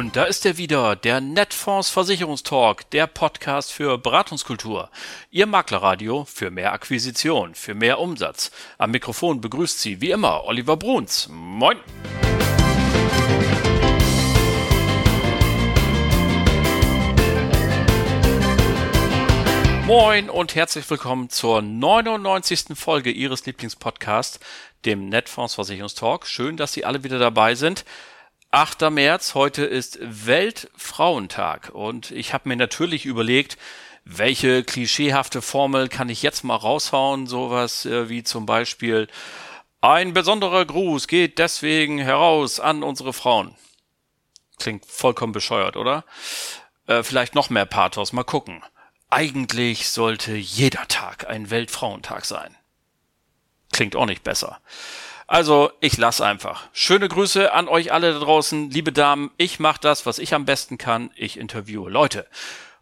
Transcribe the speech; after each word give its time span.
Und 0.00 0.16
da 0.16 0.24
ist 0.24 0.46
er 0.46 0.56
wieder, 0.56 0.96
der 0.96 1.20
Netfonds 1.20 1.90
Versicherungstalk, 1.90 2.88
der 2.88 3.06
Podcast 3.06 3.70
für 3.70 3.98
Beratungskultur. 3.98 4.88
Ihr 5.30 5.44
Maklerradio 5.44 6.24
für 6.24 6.50
mehr 6.50 6.72
Akquisition, 6.72 7.54
für 7.54 7.74
mehr 7.74 7.98
Umsatz. 7.98 8.50
Am 8.78 8.92
Mikrofon 8.92 9.42
begrüßt 9.42 9.78
Sie 9.78 10.00
wie 10.00 10.10
immer 10.10 10.44
Oliver 10.44 10.78
Bruns. 10.78 11.28
Moin! 11.30 11.76
Moin 19.86 20.30
und 20.30 20.54
herzlich 20.54 20.88
willkommen 20.88 21.28
zur 21.28 21.60
99. 21.60 22.68
Folge 22.74 23.10
Ihres 23.10 23.44
Lieblingspodcasts, 23.44 24.40
dem 24.86 25.10
Netfonds 25.10 25.56
Versicherungstalk. 25.56 26.26
Schön, 26.26 26.56
dass 26.56 26.72
Sie 26.72 26.86
alle 26.86 27.04
wieder 27.04 27.18
dabei 27.18 27.54
sind. 27.54 27.84
8. 28.52 28.90
März, 28.90 29.34
heute 29.34 29.64
ist 29.64 30.00
Weltfrauentag 30.02 31.70
und 31.72 32.10
ich 32.10 32.34
habe 32.34 32.48
mir 32.48 32.56
natürlich 32.56 33.06
überlegt, 33.06 33.56
welche 34.04 34.64
klischeehafte 34.64 35.40
Formel 35.40 35.88
kann 35.88 36.08
ich 36.08 36.22
jetzt 36.22 36.42
mal 36.42 36.56
raushauen, 36.56 37.28
sowas 37.28 37.86
äh, 37.86 38.08
wie 38.08 38.24
zum 38.24 38.46
Beispiel 38.46 39.06
ein 39.80 40.14
besonderer 40.14 40.64
Gruß 40.64 41.06
geht 41.06 41.38
deswegen 41.38 41.98
heraus 41.98 42.58
an 42.58 42.82
unsere 42.82 43.12
Frauen. 43.12 43.54
Klingt 44.58 44.84
vollkommen 44.84 45.32
bescheuert, 45.32 45.76
oder? 45.76 46.04
Äh, 46.88 47.04
vielleicht 47.04 47.36
noch 47.36 47.50
mehr 47.50 47.66
Pathos, 47.66 48.12
mal 48.12 48.24
gucken. 48.24 48.64
Eigentlich 49.10 49.88
sollte 49.90 50.34
jeder 50.34 50.88
Tag 50.88 51.28
ein 51.28 51.50
Weltfrauentag 51.50 52.24
sein. 52.24 52.56
Klingt 53.72 53.94
auch 53.94 54.06
nicht 54.06 54.24
besser. 54.24 54.60
Also, 55.30 55.70
ich 55.78 55.96
lass 55.96 56.20
einfach. 56.20 56.64
Schöne 56.72 57.08
Grüße 57.08 57.52
an 57.52 57.68
euch 57.68 57.92
alle 57.92 58.12
da 58.14 58.18
draußen, 58.18 58.68
liebe 58.68 58.90
Damen. 58.90 59.30
Ich 59.36 59.60
mache 59.60 59.78
das, 59.80 60.04
was 60.04 60.18
ich 60.18 60.34
am 60.34 60.44
besten 60.44 60.76
kann. 60.76 61.12
Ich 61.14 61.38
interviewe 61.38 61.88
Leute. 61.88 62.26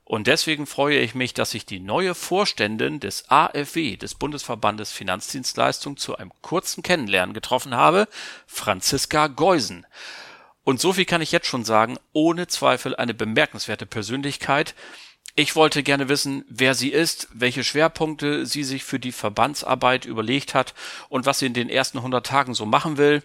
Und 0.02 0.28
deswegen 0.28 0.66
freue 0.66 0.98
ich 0.98 1.14
mich, 1.14 1.34
dass 1.34 1.52
ich 1.52 1.66
die 1.66 1.78
neue 1.78 2.14
Vorständin 2.14 3.00
des 3.00 3.28
AFW, 3.28 3.98
des 3.98 4.14
Bundesverbandes 4.14 4.92
Finanzdienstleistung, 4.92 5.98
zu 5.98 6.16
einem 6.16 6.32
kurzen 6.41 6.82
Kennenlernen 6.82 7.34
getroffen 7.34 7.74
habe, 7.74 8.08
Franziska 8.46 9.26
Geusen. 9.26 9.86
Und 10.64 10.80
so 10.80 10.94
viel 10.94 11.04
kann 11.04 11.20
ich 11.20 11.32
jetzt 11.32 11.48
schon 11.48 11.66
sagen, 11.66 11.98
ohne 12.14 12.46
Zweifel 12.46 12.96
eine 12.96 13.12
bemerkenswerte 13.12 13.84
Persönlichkeit, 13.84 14.74
ich 15.39 15.55
wollte 15.55 15.84
gerne 15.84 16.08
wissen, 16.08 16.44
wer 16.48 16.75
sie 16.75 16.89
ist, 16.89 17.28
welche 17.33 17.62
Schwerpunkte 17.62 18.44
sie 18.44 18.64
sich 18.64 18.83
für 18.83 18.98
die 18.98 19.12
Verbandsarbeit 19.12 20.05
überlegt 20.05 20.53
hat 20.53 20.75
und 21.08 21.27
was 21.27 21.39
sie 21.39 21.47
in 21.47 21.55
den 21.55 21.69
ersten 21.69 21.98
100 21.98 22.27
Tagen 22.27 22.55
so 22.55 22.67
machen 22.67 22.97
will. 22.97 23.22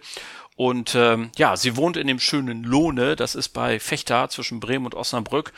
Und 0.54 0.94
ähm, 0.94 1.32
ja, 1.36 1.56
sie 1.56 1.76
wohnt 1.76 1.96
in 1.96 2.06
dem 2.06 2.20
schönen 2.20 2.62
Lohne, 2.62 3.16
das 3.16 3.34
ist 3.34 3.48
bei 3.48 3.80
Fechter 3.80 4.28
zwischen 4.28 4.60
Bremen 4.60 4.84
und 4.84 4.94
Osnabrück. 4.94 5.52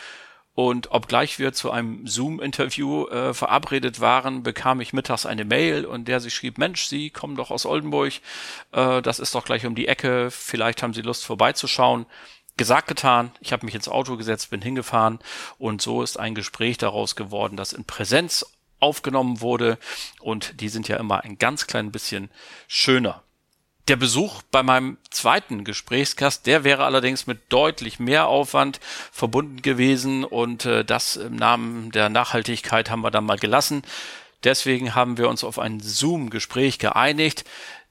Und 0.55 0.91
obgleich 0.93 1.39
wir 1.39 1.53
zu 1.53 1.71
einem 1.71 2.07
Zoom-Interview 2.07 3.07
äh, 3.09 3.35
verabredet 3.35 4.01
waren, 4.01 4.43
bekam 4.43 4.81
ich 4.81 4.95
mittags 4.95 5.27
eine 5.27 5.45
Mail 5.45 5.85
und 5.85 6.09
der 6.09 6.21
sie 6.21 6.31
schrieb, 6.31 6.57
Mensch, 6.57 6.87
Sie 6.87 7.11
kommen 7.11 7.37
doch 7.37 7.51
aus 7.51 7.67
Oldenburg, 7.67 8.15
äh, 8.73 9.03
das 9.03 9.19
ist 9.19 9.35
doch 9.35 9.45
gleich 9.45 9.67
um 9.67 9.75
die 9.75 9.89
Ecke, 9.89 10.31
vielleicht 10.31 10.83
haben 10.83 10.95
Sie 10.95 11.03
Lust 11.03 11.27
vorbeizuschauen 11.27 12.07
gesagt, 12.57 12.89
getan. 12.89 13.33
Ich 13.41 13.53
habe 13.53 13.67
mich 13.67 13.75
ins 13.75 13.89
Auto 13.89 14.17
gesetzt, 14.17 14.51
bin 14.51 14.63
hingefahren 14.63 15.19
und 15.59 15.83
so 15.83 16.03
ist 16.03 16.19
ein 16.19 16.35
Gespräch 16.35 16.79
daraus 16.79 17.17
geworden, 17.17 17.57
das 17.57 17.73
in 17.73 17.85
Präsenz 17.85 18.47
aufgenommen 18.81 19.41
wurde 19.41 19.79
und 20.21 20.61
die 20.61 20.69
sind 20.69 20.89
ja 20.89 20.97
immer 20.97 21.25
ein 21.25 21.39
ganz 21.39 21.67
klein 21.67 21.93
bisschen 21.93 22.31
schöner. 22.69 23.23
Der 23.89 23.97
Besuch 23.97 24.43
bei 24.51 24.65
meinem 24.65 24.99
zweiten 25.11 25.63
Gesprächsgast, 25.63 26.47
der 26.47 26.65
wäre 26.65 26.85
allerdings 26.85 27.29
mit 27.29 27.41
deutlich 27.51 28.01
mehr 28.01 28.27
Aufwand 28.27 28.81
verbunden 29.13 29.63
gewesen 29.63 30.25
und 30.25 30.65
äh, 30.65 30.85
das 30.85 31.15
im 31.15 31.37
Namen 31.37 31.93
der 31.93 32.09
Nachhaltigkeit 32.09 32.91
haben 32.91 33.03
wir 33.03 33.13
dann 33.13 33.25
mal 33.25 33.39
gelassen. 33.39 33.83
Deswegen 34.43 34.95
haben 34.95 35.19
wir 35.19 35.29
uns 35.29 35.45
auf 35.45 35.59
ein 35.59 35.81
Zoom-Gespräch 35.81 36.81
geeinigt. 36.81 37.45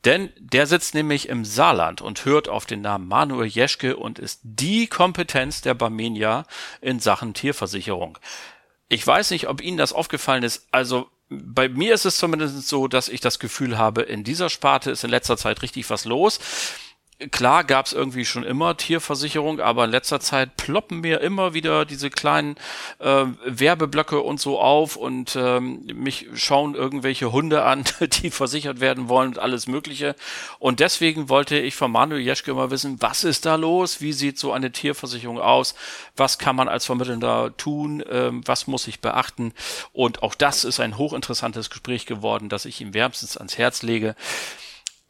Denn 0.05 0.31
der 0.37 0.67
sitzt 0.67 0.93
nämlich 0.93 1.29
im 1.29 1.43
Saarland 1.43 2.01
und 2.01 2.25
hört 2.25 2.47
auf 2.47 2.67
den 2.67 2.81
Namen 2.81 3.07
Manuel 3.07 3.47
Jeschke 3.47 3.97
und 3.97 4.19
ist 4.19 4.39
die 4.43 4.85
Kompetenz 4.87 5.61
der 5.61 5.73
Barmenia 5.73 6.45
in 6.79 6.99
Sachen 6.99 7.33
Tierversicherung. 7.33 8.19
Ich 8.87 9.05
weiß 9.05 9.31
nicht, 9.31 9.47
ob 9.47 9.61
Ihnen 9.61 9.77
das 9.77 9.93
aufgefallen 9.93 10.43
ist. 10.43 10.67
Also 10.69 11.09
bei 11.29 11.69
mir 11.69 11.95
ist 11.95 12.05
es 12.05 12.17
zumindest 12.17 12.67
so, 12.67 12.87
dass 12.87 13.09
ich 13.09 13.19
das 13.19 13.39
Gefühl 13.39 13.79
habe, 13.79 14.03
in 14.03 14.23
dieser 14.23 14.51
Sparte 14.51 14.91
ist 14.91 15.03
in 15.03 15.09
letzter 15.09 15.37
Zeit 15.37 15.63
richtig 15.63 15.89
was 15.89 16.05
los 16.05 16.39
klar 17.31 17.63
gab 17.63 17.85
es 17.85 17.93
irgendwie 17.93 18.25
schon 18.25 18.43
immer 18.43 18.75
Tierversicherung, 18.75 19.61
aber 19.61 19.85
in 19.85 19.91
letzter 19.91 20.19
Zeit 20.19 20.57
ploppen 20.57 20.99
mir 20.99 21.21
immer 21.21 21.53
wieder 21.53 21.85
diese 21.85 22.09
kleinen 22.09 22.55
äh, 22.99 23.25
Werbeblöcke 23.45 24.19
und 24.19 24.41
so 24.41 24.59
auf 24.59 24.97
und 24.97 25.35
ähm, 25.37 25.85
mich 25.93 26.27
schauen 26.35 26.75
irgendwelche 26.75 27.31
Hunde 27.31 27.63
an, 27.63 27.85
die 28.21 28.31
versichert 28.31 28.81
werden 28.81 29.07
wollen 29.07 29.29
und 29.29 29.39
alles 29.39 29.67
Mögliche. 29.67 30.15
Und 30.59 30.81
deswegen 30.81 31.29
wollte 31.29 31.57
ich 31.57 31.75
von 31.75 31.91
Manuel 31.91 32.21
Jeschke 32.21 32.51
immer 32.51 32.69
wissen, 32.69 32.97
was 33.01 33.23
ist 33.23 33.45
da 33.45 33.55
los? 33.55 34.01
Wie 34.01 34.13
sieht 34.13 34.37
so 34.37 34.51
eine 34.51 34.71
Tierversicherung 34.71 35.39
aus? 35.39 35.75
Was 36.17 36.37
kann 36.37 36.55
man 36.57 36.67
als 36.67 36.85
Vermittelnder 36.85 37.55
tun? 37.55 38.03
Ähm, 38.09 38.41
was 38.45 38.67
muss 38.67 38.87
ich 38.87 38.99
beachten? 38.99 39.53
Und 39.93 40.21
auch 40.21 40.35
das 40.35 40.65
ist 40.65 40.81
ein 40.81 40.97
hochinteressantes 40.97 41.69
Gespräch 41.69 42.05
geworden, 42.05 42.49
das 42.49 42.65
ich 42.65 42.81
ihm 42.81 42.93
wärmstens 42.93 43.37
ans 43.37 43.57
Herz 43.57 43.83
lege. 43.83 44.15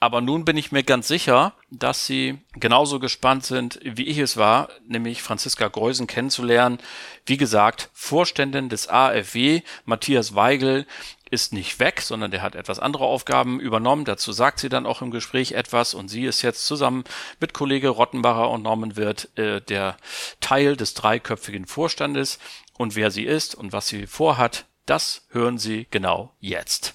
Aber 0.05 0.21
nun 0.21 0.45
bin 0.45 0.55
ich 0.55 0.71
mir 0.71 0.83
ganz 0.83 1.07
sicher, 1.07 1.53
dass 1.71 2.05
Sie 2.05 2.37
genauso 2.53 2.99
gespannt 2.99 3.43
sind, 3.43 3.79
wie 3.81 4.05
ich 4.05 4.19
es 4.19 4.37
war, 4.37 4.69
nämlich 4.87 5.23
Franziska 5.23 5.67
Geusen 5.67 6.05
kennenzulernen. 6.05 6.77
Wie 7.25 7.37
gesagt, 7.37 7.89
Vorständin 7.91 8.69
des 8.69 8.87
AfW, 8.87 9.63
Matthias 9.83 10.35
Weigel, 10.35 10.85
ist 11.31 11.53
nicht 11.53 11.79
weg, 11.79 12.01
sondern 12.01 12.29
der 12.29 12.43
hat 12.43 12.53
etwas 12.53 12.77
andere 12.77 13.05
Aufgaben 13.05 13.59
übernommen. 13.59 14.05
Dazu 14.05 14.31
sagt 14.31 14.59
sie 14.59 14.69
dann 14.69 14.85
auch 14.85 15.01
im 15.01 15.09
Gespräch 15.09 15.53
etwas 15.53 15.95
und 15.95 16.07
sie 16.07 16.25
ist 16.25 16.43
jetzt 16.43 16.67
zusammen 16.67 17.03
mit 17.39 17.53
Kollege 17.55 17.89
Rottenbacher 17.89 18.51
und 18.51 18.61
Norman 18.61 18.97
Wirth 18.97 19.35
äh, 19.39 19.59
der 19.59 19.97
Teil 20.39 20.75
des 20.77 20.93
dreiköpfigen 20.93 21.65
Vorstandes. 21.65 22.37
Und 22.77 22.95
wer 22.95 23.09
sie 23.09 23.23
ist 23.23 23.55
und 23.55 23.73
was 23.73 23.87
sie 23.87 24.05
vorhat, 24.05 24.67
das 24.85 25.25
hören 25.31 25.57
Sie 25.57 25.87
genau 25.89 26.35
jetzt. 26.39 26.93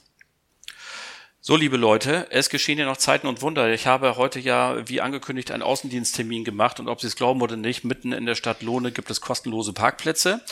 So, 1.42 1.56
liebe 1.56 1.78
Leute, 1.78 2.26
es 2.28 2.50
geschehen 2.50 2.78
ja 2.78 2.84
noch 2.84 2.98
Zeiten 2.98 3.26
und 3.26 3.40
Wunder. 3.40 3.72
Ich 3.72 3.86
habe 3.86 4.16
heute 4.16 4.38
ja, 4.38 4.86
wie 4.86 5.00
angekündigt, 5.00 5.50
einen 5.52 5.62
Außendiensttermin 5.62 6.44
gemacht 6.44 6.78
und 6.80 6.88
ob 6.88 7.00
Sie 7.00 7.06
es 7.06 7.16
glauben 7.16 7.40
oder 7.40 7.56
nicht, 7.56 7.82
mitten 7.82 8.12
in 8.12 8.26
der 8.26 8.34
Stadt 8.34 8.60
Lohne 8.60 8.92
gibt 8.92 9.10
es 9.10 9.22
kostenlose 9.22 9.72
Parkplätze. 9.72 10.42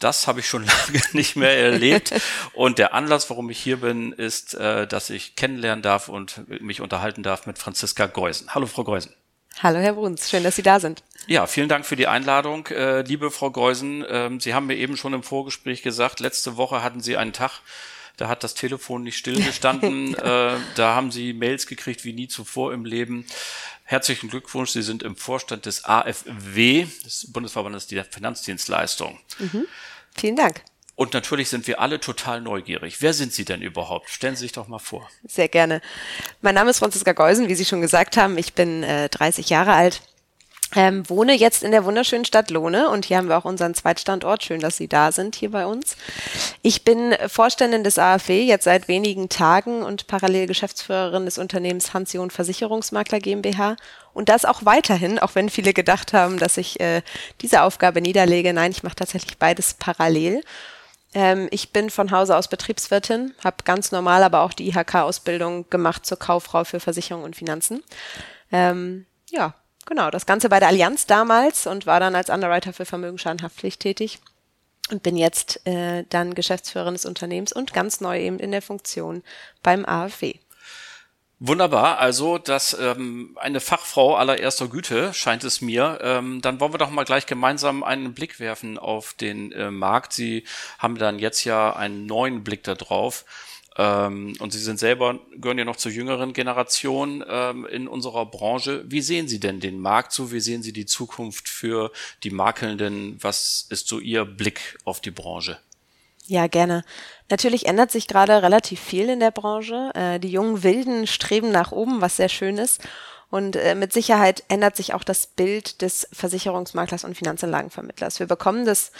Das 0.00 0.26
habe 0.26 0.40
ich 0.40 0.48
schon 0.48 0.66
lange 0.88 1.00
nicht 1.12 1.36
mehr 1.36 1.56
erlebt. 1.56 2.12
Und 2.52 2.78
der 2.78 2.94
Anlass, 2.94 3.30
warum 3.30 3.48
ich 3.48 3.60
hier 3.60 3.76
bin, 3.76 4.10
ist, 4.10 4.54
äh, 4.54 4.88
dass 4.88 5.08
ich 5.08 5.36
kennenlernen 5.36 5.82
darf 5.84 6.08
und 6.08 6.42
mich 6.60 6.80
unterhalten 6.80 7.22
darf 7.22 7.46
mit 7.46 7.58
Franziska 7.58 8.06
Geusen. 8.06 8.52
Hallo, 8.52 8.66
Frau 8.66 8.82
Geusen. 8.82 9.14
Hallo, 9.62 9.78
Herr 9.78 9.92
Bruns. 9.92 10.28
Schön, 10.28 10.42
dass 10.42 10.56
Sie 10.56 10.62
da 10.62 10.80
sind. 10.80 11.04
Ja, 11.28 11.46
vielen 11.46 11.68
Dank 11.68 11.86
für 11.86 11.94
die 11.94 12.08
Einladung. 12.08 12.66
Äh, 12.66 13.02
liebe 13.02 13.30
Frau 13.30 13.52
Geusen, 13.52 14.04
ähm, 14.08 14.40
Sie 14.40 14.52
haben 14.52 14.66
mir 14.66 14.74
eben 14.74 14.96
schon 14.96 15.12
im 15.12 15.22
Vorgespräch 15.22 15.82
gesagt, 15.82 16.18
letzte 16.18 16.56
Woche 16.56 16.82
hatten 16.82 17.00
Sie 17.00 17.16
einen 17.16 17.32
Tag, 17.32 17.60
da 18.16 18.28
hat 18.28 18.44
das 18.44 18.54
Telefon 18.54 19.02
nicht 19.02 19.16
stillgestanden. 19.16 20.14
äh, 20.18 20.56
da 20.76 20.94
haben 20.94 21.10
sie 21.10 21.32
Mails 21.32 21.66
gekriegt 21.66 22.04
wie 22.04 22.12
nie 22.12 22.28
zuvor 22.28 22.72
im 22.72 22.84
Leben. 22.84 23.26
Herzlichen 23.84 24.30
Glückwunsch, 24.30 24.70
Sie 24.70 24.82
sind 24.82 25.02
im 25.02 25.14
Vorstand 25.14 25.66
des 25.66 25.84
AFW, 25.84 26.86
des 27.04 27.30
Bundesverbandes 27.32 27.86
der 27.86 28.04
Finanzdienstleistung. 28.04 29.18
Mhm. 29.38 29.66
Vielen 30.16 30.36
Dank. 30.36 30.62
Und 30.96 31.12
natürlich 31.12 31.48
sind 31.48 31.66
wir 31.66 31.80
alle 31.80 31.98
total 31.98 32.40
neugierig. 32.40 33.02
Wer 33.02 33.12
sind 33.12 33.32
Sie 33.32 33.44
denn 33.44 33.62
überhaupt? 33.62 34.08
Stellen 34.10 34.36
Sie 34.36 34.42
sich 34.42 34.52
doch 34.52 34.68
mal 34.68 34.78
vor. 34.78 35.08
Sehr 35.26 35.48
gerne. 35.48 35.82
Mein 36.40 36.54
Name 36.54 36.70
ist 36.70 36.78
Franziska 36.78 37.12
Geusen, 37.12 37.48
wie 37.48 37.54
Sie 37.56 37.64
schon 37.64 37.80
gesagt 37.80 38.16
haben. 38.16 38.38
Ich 38.38 38.54
bin 38.54 38.84
äh, 38.84 39.08
30 39.08 39.50
Jahre 39.50 39.72
alt, 39.72 40.02
ähm, 40.76 41.08
wohne 41.08 41.34
jetzt 41.34 41.62
in 41.62 41.70
der 41.70 41.84
wunderschönen 41.84 42.24
Stadt 42.24 42.50
Lohne 42.50 42.90
und 42.90 43.04
hier 43.04 43.18
haben 43.18 43.28
wir 43.28 43.38
auch 43.38 43.44
unseren 43.44 43.74
Zweitstandort. 43.74 44.42
Schön, 44.42 44.60
dass 44.60 44.76
Sie 44.76 44.88
da 44.88 45.12
sind 45.12 45.36
hier 45.36 45.50
bei 45.50 45.66
uns. 45.66 45.96
Ich 46.62 46.84
bin 46.84 47.14
Vorständin 47.28 47.84
des 47.84 47.98
AfW 47.98 48.42
jetzt 48.42 48.64
seit 48.64 48.88
wenigen 48.88 49.28
Tagen 49.28 49.82
und 49.82 50.06
parallel 50.06 50.46
Geschäftsführerin 50.46 51.24
des 51.24 51.38
Unternehmens 51.38 51.94
Hansion 51.94 52.30
Versicherungsmakler 52.30 53.20
GmbH 53.20 53.76
und 54.12 54.28
das 54.28 54.44
auch 54.44 54.64
weiterhin, 54.64 55.18
auch 55.18 55.34
wenn 55.34 55.50
viele 55.50 55.72
gedacht 55.72 56.12
haben, 56.12 56.38
dass 56.38 56.56
ich 56.56 56.80
äh, 56.80 57.02
diese 57.40 57.62
Aufgabe 57.62 58.00
niederlege. 58.00 58.52
Nein, 58.52 58.70
ich 58.70 58.82
mache 58.82 58.96
tatsächlich 58.96 59.38
beides 59.38 59.74
parallel. 59.74 60.42
Ähm, 61.14 61.48
ich 61.50 61.72
bin 61.72 61.90
von 61.90 62.10
Hause 62.10 62.36
aus 62.36 62.48
Betriebswirtin, 62.48 63.34
habe 63.42 63.56
ganz 63.64 63.92
normal 63.92 64.22
aber 64.22 64.40
auch 64.40 64.52
die 64.52 64.68
IHK-Ausbildung 64.68 65.70
gemacht 65.70 66.04
zur 66.04 66.18
Kauffrau 66.18 66.64
für 66.64 66.80
Versicherung 66.80 67.22
und 67.22 67.36
Finanzen. 67.36 67.82
Ähm, 68.50 69.06
ja, 69.30 69.54
Genau, 69.86 70.10
das 70.10 70.26
Ganze 70.26 70.48
bei 70.48 70.60
der 70.60 70.68
Allianz 70.68 71.06
damals 71.06 71.66
und 71.66 71.86
war 71.86 72.00
dann 72.00 72.14
als 72.14 72.30
Underwriter 72.30 72.72
für 72.72 72.86
Vermögensschadenhaftpflicht 72.86 73.80
tätig 73.80 74.18
und 74.90 75.02
bin 75.02 75.16
jetzt 75.16 75.66
äh, 75.66 76.04
dann 76.08 76.34
Geschäftsführerin 76.34 76.94
des 76.94 77.04
Unternehmens 77.04 77.52
und 77.52 77.72
ganz 77.72 78.00
neu 78.00 78.20
eben 78.20 78.38
in 78.38 78.50
der 78.50 78.62
Funktion 78.62 79.22
beim 79.62 79.84
AfW. 79.84 80.34
Wunderbar, 81.40 81.98
also 81.98 82.38
das 82.38 82.74
ähm, 82.80 83.36
eine 83.38 83.60
Fachfrau 83.60 84.14
allererster 84.14 84.68
Güte 84.68 85.12
scheint 85.12 85.44
es 85.44 85.60
mir. 85.60 85.98
Ähm, 86.00 86.40
dann 86.40 86.60
wollen 86.60 86.72
wir 86.72 86.78
doch 86.78 86.90
mal 86.90 87.04
gleich 87.04 87.26
gemeinsam 87.26 87.82
einen 87.82 88.14
Blick 88.14 88.40
werfen 88.40 88.78
auf 88.78 89.12
den 89.12 89.52
äh, 89.52 89.70
Markt. 89.70 90.12
Sie 90.12 90.44
haben 90.78 90.96
dann 90.96 91.18
jetzt 91.18 91.44
ja 91.44 91.74
einen 91.74 92.06
neuen 92.06 92.44
Blick 92.44 92.62
darauf. 92.62 93.24
Ähm, 93.76 94.34
und 94.38 94.52
Sie 94.52 94.58
sind 94.58 94.78
selber, 94.78 95.18
gehören 95.36 95.58
ja 95.58 95.64
noch 95.64 95.76
zur 95.76 95.92
jüngeren 95.92 96.32
Generation 96.32 97.24
ähm, 97.28 97.66
in 97.66 97.88
unserer 97.88 98.26
Branche. 98.26 98.84
Wie 98.86 99.00
sehen 99.00 99.28
Sie 99.28 99.40
denn 99.40 99.60
den 99.60 99.80
Markt 99.80 100.12
so? 100.12 100.30
Wie 100.30 100.40
sehen 100.40 100.62
Sie 100.62 100.72
die 100.72 100.86
Zukunft 100.86 101.48
für 101.48 101.90
die 102.22 102.30
Makelnden? 102.30 103.18
Was 103.20 103.66
ist 103.70 103.88
so 103.88 103.98
Ihr 103.98 104.24
Blick 104.24 104.78
auf 104.84 105.00
die 105.00 105.10
Branche? 105.10 105.58
Ja, 106.26 106.46
gerne. 106.46 106.84
Natürlich 107.28 107.66
ändert 107.66 107.90
sich 107.90 108.06
gerade 108.06 108.42
relativ 108.42 108.80
viel 108.80 109.08
in 109.08 109.20
der 109.20 109.30
Branche. 109.30 109.90
Äh, 109.94 110.20
die 110.20 110.30
jungen 110.30 110.62
Wilden 110.62 111.06
streben 111.06 111.50
nach 111.50 111.72
oben, 111.72 112.00
was 112.00 112.16
sehr 112.16 112.28
schön 112.28 112.58
ist. 112.58 112.80
Und 113.30 113.56
äh, 113.56 113.74
mit 113.74 113.92
Sicherheit 113.92 114.44
ändert 114.48 114.76
sich 114.76 114.94
auch 114.94 115.02
das 115.02 115.26
Bild 115.26 115.82
des 115.82 116.08
Versicherungsmaklers 116.12 117.04
und 117.04 117.16
Finanzanlagenvermittlers. 117.16 118.20
Wir 118.20 118.26
bekommen 118.26 118.64
das 118.64 118.92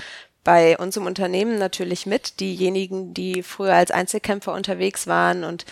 bei 0.44 0.79
uns 0.79 0.96
im 0.96 1.06
Unternehmen 1.06 1.58
natürlich 1.58 2.06
mit. 2.06 2.38
Diejenigen, 2.41 3.14
die 3.14 3.43
früher 3.43 3.75
als 3.75 3.91
Einzelkämpfer 3.91 4.52
unterwegs 4.52 5.06
waren 5.06 5.43
und 5.43 5.64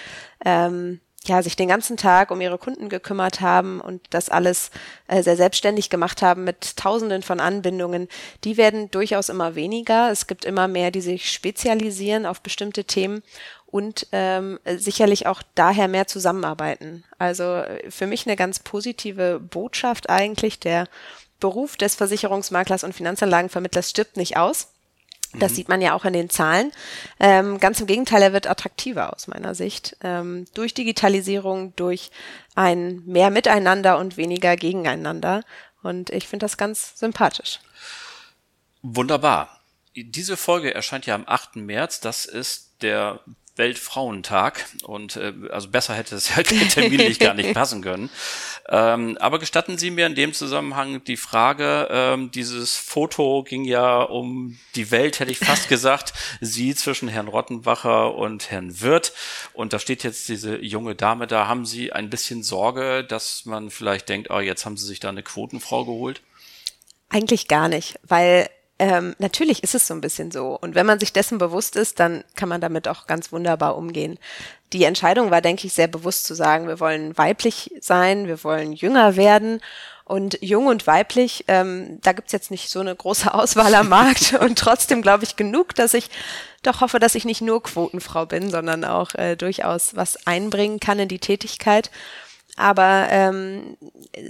ähm, 0.45 1.01
ja, 1.25 1.43
sich 1.43 1.55
den 1.55 1.69
ganzen 1.69 1.97
Tag 1.97 2.31
um 2.31 2.41
ihre 2.41 2.59
Kunden 2.59 2.89
gekümmert 2.89 3.41
haben 3.41 3.81
und 3.81 4.01
das 4.11 4.29
alles 4.29 4.71
äh, 5.07 5.23
sehr 5.23 5.37
selbstständig 5.37 5.89
gemacht 5.89 6.21
haben 6.21 6.45
mit 6.45 6.77
Tausenden 6.77 7.23
von 7.23 7.39
Anbindungen, 7.39 8.09
die 8.43 8.57
werden 8.57 8.91
durchaus 8.91 9.29
immer 9.29 9.55
weniger. 9.55 10.11
Es 10.11 10.27
gibt 10.27 10.45
immer 10.45 10.67
mehr, 10.67 10.91
die 10.91 11.01
sich 11.01 11.31
spezialisieren 11.31 12.27
auf 12.27 12.41
bestimmte 12.41 12.85
Themen 12.85 13.23
und 13.67 14.07
ähm, 14.13 14.59
sicherlich 14.67 15.27
auch 15.27 15.43
daher 15.55 15.89
mehr 15.89 16.07
zusammenarbeiten. 16.07 17.05
Also 17.19 17.45
äh, 17.45 17.91
für 17.91 18.07
mich 18.07 18.27
eine 18.27 18.37
ganz 18.37 18.59
positive 18.59 19.39
Botschaft 19.41 20.11
eigentlich. 20.11 20.59
Der 20.59 20.89
Beruf 21.43 21.77
des 21.77 21.97
Versicherungsmaklers 21.97 22.85
und 22.85 22.95
Finanzanlagenvermittlers 22.95 23.91
stirbt 23.91 24.17
nicht 24.17 24.39
aus. 24.39 24.69
Das 25.35 25.53
mhm. 25.53 25.57
sieht 25.57 25.69
man 25.69 25.83
ja 25.83 25.95
auch 25.95 26.05
in 26.05 26.13
den 26.13 26.31
Zahlen. 26.31 26.73
Ähm, 27.19 27.59
ganz 27.59 27.81
im 27.81 27.87
Gegenteil, 27.87 28.23
er 28.23 28.33
wird 28.33 28.47
attraktiver 28.47 29.13
aus 29.13 29.27
meiner 29.27 29.55
Sicht. 29.55 29.97
Ähm, 30.03 30.47
durch 30.55 30.73
Digitalisierung, 30.73 31.75
durch 31.77 32.11
ein 32.55 33.03
mehr 33.05 33.31
Miteinander 33.31 33.99
und 33.99 34.17
weniger 34.17 34.57
gegeneinander. 34.57 35.43
Und 35.83 36.11
ich 36.11 36.29
finde 36.29 36.45
das 36.45 36.57
ganz 36.57 36.99
sympathisch. 36.99 37.61
Wunderbar. 38.83 39.61
Diese 39.97 40.37
Folge 40.37 40.75
erscheint 40.75 41.07
ja 41.07 41.15
am 41.15 41.25
8. 41.27 41.57
März. 41.57 42.01
Das 42.01 42.25
ist 42.25 42.83
der 42.83 43.21
Weltfrauentag 43.57 44.65
und 44.83 45.17
äh, 45.17 45.35
also 45.51 45.69
besser 45.69 45.95
hätte 45.95 46.15
es 46.15 46.35
ja 46.37 46.43
terminlich 46.43 47.19
gar 47.19 47.35
nicht 47.35 47.53
passen 47.53 47.83
können. 47.83 48.09
Ähm, 48.69 49.19
aber 49.21 49.39
gestatten 49.39 49.77
Sie 49.77 49.91
mir 49.91 50.07
in 50.07 50.15
dem 50.15 50.33
Zusammenhang 50.33 51.05
die 51.05 51.17
Frage, 51.17 51.89
ähm, 51.91 52.31
dieses 52.31 52.77
Foto 52.77 53.43
ging 53.43 53.65
ja 53.65 54.01
um 54.03 54.59
die 54.75 54.91
Welt, 54.91 55.21
hätte 55.21 55.31
ich 55.31 55.39
fast 55.39 55.69
gesagt, 55.69 56.15
Sie 56.41 56.75
zwischen 56.75 57.09
Herrn 57.09 57.29
Rottenbacher 57.29 58.15
und 58.15 58.51
Herrn 58.51 58.81
Wirth 58.81 59.13
und 59.53 59.73
da 59.73 59.79
steht 59.79 60.03
jetzt 60.03 60.29
diese 60.29 60.63
junge 60.63 60.95
Dame 60.95 61.27
da. 61.27 61.47
Haben 61.47 61.67
Sie 61.67 61.93
ein 61.93 62.09
bisschen 62.09 62.43
Sorge, 62.43 63.05
dass 63.05 63.45
man 63.45 63.71
vielleicht 63.71 64.09
denkt, 64.09 64.31
oh, 64.31 64.41
jetzt 64.41 64.65
haben 64.65 64.77
Sie 64.77 64.87
sich 64.87 65.01
da 65.01 65.11
eine 65.11 65.23
Quotenfrau 65.23 65.85
geholt? 65.85 66.23
Eigentlich 67.11 67.49
gar 67.49 67.69
nicht, 67.69 67.99
weil 68.03 68.49
ähm, 68.83 69.15
natürlich 69.21 69.63
ist 69.63 69.77
es 69.77 69.87
so 69.87 69.95
ein 69.95 70.01
bisschen 70.01 70.33
so. 70.33 70.59
Und 70.61 70.75
wenn 70.75 70.87
man 70.87 70.99
sich 70.99 71.13
dessen 71.13 71.39
bewusst 71.39 71.77
ist, 71.77 72.01
dann 72.01 72.25
kann 72.35 72.49
man 72.49 72.61
damit 72.61 72.89
auch 72.89 73.07
ganz 73.07 73.31
wunderbar 73.31 73.77
umgehen. 73.77 74.19
Die 74.73 74.83
Entscheidung 74.83 75.31
war, 75.31 75.41
denke 75.41 75.69
ich, 75.69 75.73
sehr 75.73 75.87
bewusst 75.87 76.25
zu 76.25 76.35
sagen, 76.35 76.67
wir 76.67 76.81
wollen 76.81 77.17
weiblich 77.17 77.73
sein, 77.81 78.27
wir 78.27 78.43
wollen 78.43 78.73
jünger 78.73 79.15
werden. 79.15 79.61
Und 80.05 80.37
jung 80.41 80.67
und 80.67 80.89
weiblich, 80.89 81.45
ähm, 81.47 82.01
da 82.03 82.13
gibt's 82.13 82.33
jetzt 82.33 82.51
nicht 82.51 82.71
so 82.71 82.81
eine 82.81 82.97
große 82.97 83.33
Auswahl 83.35 83.73
am 83.77 83.89
Markt 83.89 84.35
und 84.35 84.59
trotzdem 84.59 85.01
glaube 85.01 85.23
ich 85.23 85.37
genug, 85.37 85.77
dass 85.77 85.95
ich 85.95 86.11
doch 86.65 86.81
hoffe, 86.81 86.99
dass 86.99 87.15
ich 87.15 87.25
nicht 87.25 87.41
nur 87.41 87.63
Quotenfrau 87.63 88.27
bin, 88.27 88.51
sondern 88.51 88.85
auch 88.85 89.15
äh, 89.15 89.37
durchaus 89.37 89.95
was 89.95 90.27
einbringen 90.27 90.81
kann 90.81 90.99
in 90.99 91.09
die 91.09 91.21
Tätigkeit. 91.21 91.93
Aber 92.57 93.07
ähm, 93.11 93.77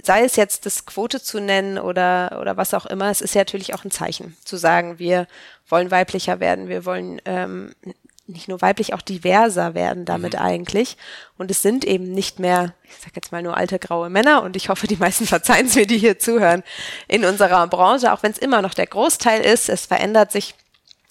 sei 0.03 0.23
es 0.23 0.35
jetzt 0.37 0.65
das 0.65 0.85
Quote 0.85 1.21
zu 1.21 1.39
nennen 1.39 1.77
oder, 1.77 2.37
oder 2.39 2.55
was 2.55 2.73
auch 2.73 2.85
immer, 2.85 3.09
es 3.09 3.21
ist 3.21 3.35
ja 3.35 3.41
natürlich 3.41 3.73
auch 3.73 3.83
ein 3.83 3.91
Zeichen 3.91 4.37
zu 4.45 4.55
sagen, 4.55 4.97
wir 4.97 5.27
wollen 5.67 5.91
weiblicher 5.91 6.39
werden, 6.39 6.69
wir 6.69 6.85
wollen 6.85 7.21
ähm, 7.25 7.73
nicht 8.25 8.47
nur 8.47 8.61
weiblich, 8.61 8.93
auch 8.93 9.01
diverser 9.01 9.73
werden 9.73 10.05
damit 10.05 10.33
mhm. 10.33 10.39
eigentlich. 10.39 10.97
Und 11.37 11.51
es 11.51 11.61
sind 11.61 11.83
eben 11.83 12.13
nicht 12.13 12.39
mehr, 12.39 12.73
ich 12.85 12.95
sag 13.03 13.15
jetzt 13.15 13.31
mal 13.33 13.43
nur 13.43 13.57
alte 13.57 13.79
graue 13.79 14.09
Männer 14.09 14.43
und 14.43 14.55
ich 14.55 14.69
hoffe, 14.69 14.87
die 14.87 14.95
meisten 14.95 15.25
verzeihen 15.27 15.67
es 15.67 15.75
mir, 15.75 15.85
die 15.85 15.97
hier 15.97 16.19
zuhören, 16.19 16.63
in 17.07 17.25
unserer 17.25 17.67
Branche, 17.67 18.13
auch 18.13 18.23
wenn 18.23 18.31
es 18.31 18.37
immer 18.37 18.61
noch 18.61 18.73
der 18.73 18.87
Großteil 18.87 19.41
ist, 19.41 19.67
es 19.67 19.85
verändert 19.85 20.31
sich 20.31 20.55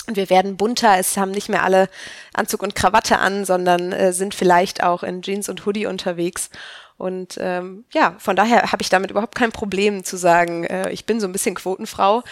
und 0.08 0.16
wir 0.16 0.30
werden 0.30 0.56
bunter, 0.56 0.98
es 0.98 1.16
haben 1.16 1.30
nicht 1.30 1.48
mehr 1.48 1.62
alle 1.62 1.88
Anzug 2.34 2.62
und 2.62 2.74
Krawatte 2.74 3.18
an, 3.18 3.44
sondern 3.44 3.92
äh, 3.92 4.12
sind 4.12 4.34
vielleicht 4.34 4.82
auch 4.82 5.04
in 5.04 5.22
Jeans 5.22 5.48
und 5.48 5.64
Hoodie 5.64 5.86
unterwegs. 5.86 6.50
Und 6.98 7.36
ähm, 7.40 7.84
ja, 7.92 8.14
von 8.18 8.36
daher 8.36 8.72
habe 8.72 8.82
ich 8.82 8.88
damit 8.88 9.10
überhaupt 9.10 9.34
kein 9.34 9.52
Problem 9.52 10.04
zu 10.04 10.16
sagen, 10.16 10.64
äh, 10.64 10.90
ich 10.90 11.04
bin 11.04 11.20
so 11.20 11.26
ein 11.26 11.32
bisschen 11.32 11.54
Quotenfrau, 11.54 12.22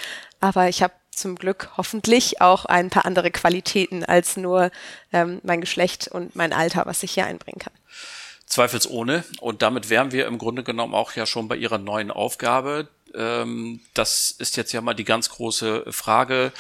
aber 0.41 0.69
ich 0.69 0.83
habe 0.83 0.93
zum 1.11 1.37
Glück 1.37 1.71
hoffentlich 1.77 2.41
auch 2.41 2.65
ein 2.65 2.91
paar 2.91 3.05
andere 3.05 3.31
Qualitäten 3.31 4.05
als 4.05 4.37
nur 4.37 4.71
ähm, 5.13 5.41
mein 5.43 5.61
Geschlecht 5.61 6.09
und 6.09 6.35
mein 6.35 6.53
Alter, 6.53 6.87
was 6.87 7.03
ich 7.03 7.13
hier 7.13 7.27
einbringen 7.27 7.59
kann. 7.59 7.73
Zweifelsohne. 8.47 9.25
Und 9.41 9.63
damit 9.63 9.91
wären 9.91 10.13
wir 10.13 10.27
im 10.27 10.39
Grunde 10.39 10.63
genommen 10.63 10.95
auch 10.95 11.13
ja 11.13 11.27
schon 11.27 11.49
bei 11.49 11.57
Ihrer 11.57 11.79
neuen 11.79 12.11
Aufgabe. 12.11 12.89
Ähm, 13.15 13.81
das 13.95 14.35
ist 14.39 14.57
jetzt 14.57 14.73
ja 14.73 14.81
mal 14.81 14.95
die 14.95 15.05
ganz 15.05 15.31
große 15.31 15.85
Frage. 15.91 16.53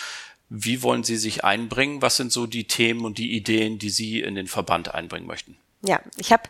Wie 0.48 0.82
wollen 0.82 1.04
Sie 1.04 1.16
sich 1.16 1.44
einbringen? 1.44 2.02
Was 2.02 2.16
sind 2.16 2.32
so 2.32 2.46
die 2.46 2.64
Themen 2.64 3.04
und 3.04 3.18
die 3.18 3.32
Ideen, 3.32 3.78
die 3.78 3.90
Sie 3.90 4.20
in 4.20 4.34
den 4.34 4.46
Verband 4.46 4.94
einbringen 4.94 5.26
möchten? 5.26 5.56
Ja, 5.82 6.00
ich 6.16 6.32
habe 6.32 6.42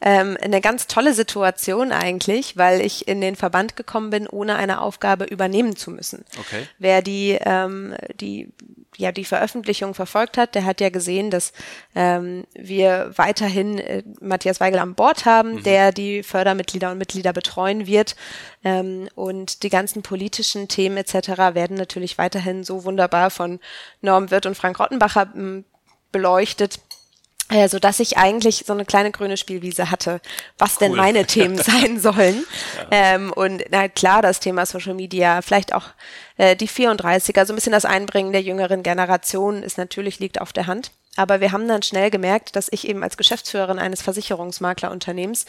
ähm, 0.00 0.36
eine 0.40 0.60
ganz 0.60 0.86
tolle 0.86 1.12
Situation 1.12 1.92
eigentlich, 1.92 2.56
weil 2.56 2.80
ich 2.80 3.06
in 3.06 3.20
den 3.20 3.36
Verband 3.36 3.76
gekommen 3.76 4.10
bin, 4.10 4.26
ohne 4.26 4.56
eine 4.56 4.80
Aufgabe 4.80 5.24
übernehmen 5.24 5.76
zu 5.76 5.90
müssen. 5.90 6.24
Okay. 6.38 6.66
Wer 6.78 7.02
die, 7.02 7.38
ähm, 7.40 7.94
die, 8.14 8.50
ja, 8.96 9.12
die 9.12 9.26
Veröffentlichung 9.26 9.94
verfolgt 9.94 10.38
hat, 10.38 10.54
der 10.54 10.64
hat 10.64 10.80
ja 10.80 10.88
gesehen, 10.88 11.30
dass 11.30 11.52
ähm, 11.94 12.44
wir 12.54 13.12
weiterhin 13.16 13.78
äh, 13.78 14.02
Matthias 14.20 14.60
Weigel 14.60 14.78
an 14.78 14.94
Bord 14.94 15.26
haben, 15.26 15.56
mhm. 15.56 15.62
der 15.64 15.92
die 15.92 16.22
Fördermitglieder 16.22 16.90
und 16.90 16.98
Mitglieder 16.98 17.32
betreuen 17.32 17.86
wird. 17.86 18.16
Ähm, 18.64 19.08
und 19.14 19.62
die 19.62 19.70
ganzen 19.70 20.02
politischen 20.02 20.68
Themen 20.68 20.96
etc. 20.96 21.54
werden 21.54 21.76
natürlich 21.76 22.16
weiterhin 22.16 22.64
so 22.64 22.84
wunderbar 22.84 23.30
von 23.30 23.60
Norm 24.00 24.30
Wirth 24.30 24.46
und 24.46 24.56
Frank 24.56 24.80
Rottenbacher 24.80 25.30
ähm, 25.34 25.64
beleuchtet 26.12 26.80
so 27.68 27.78
dass 27.78 28.00
ich 28.00 28.16
eigentlich 28.16 28.64
so 28.66 28.72
eine 28.72 28.84
kleine 28.84 29.10
grüne 29.10 29.36
Spielwiese 29.36 29.90
hatte, 29.90 30.20
was 30.58 30.74
cool. 30.74 30.78
denn 30.80 30.96
meine 30.96 31.26
Themen 31.26 31.58
sein 31.62 32.00
sollen. 32.00 32.44
Ja. 32.76 32.86
Ähm, 32.90 33.32
und 33.32 33.64
na 33.70 33.88
klar, 33.88 34.22
das 34.22 34.40
Thema 34.40 34.66
Social 34.66 34.94
Media, 34.94 35.42
vielleicht 35.42 35.74
auch 35.74 35.86
äh, 36.36 36.56
die 36.56 36.68
34er, 36.68 37.44
so 37.44 37.52
ein 37.52 37.56
bisschen 37.56 37.72
das 37.72 37.84
Einbringen 37.84 38.32
der 38.32 38.42
jüngeren 38.42 38.82
Generation 38.82 39.62
ist 39.62 39.78
natürlich 39.78 40.18
liegt 40.20 40.40
auf 40.40 40.52
der 40.52 40.66
Hand. 40.66 40.92
Aber 41.16 41.40
wir 41.40 41.52
haben 41.52 41.66
dann 41.66 41.82
schnell 41.82 42.10
gemerkt, 42.10 42.54
dass 42.54 42.68
ich 42.70 42.86
eben 42.88 43.02
als 43.02 43.16
Geschäftsführerin 43.16 43.78
eines 43.78 44.00
Versicherungsmaklerunternehmens 44.02 45.46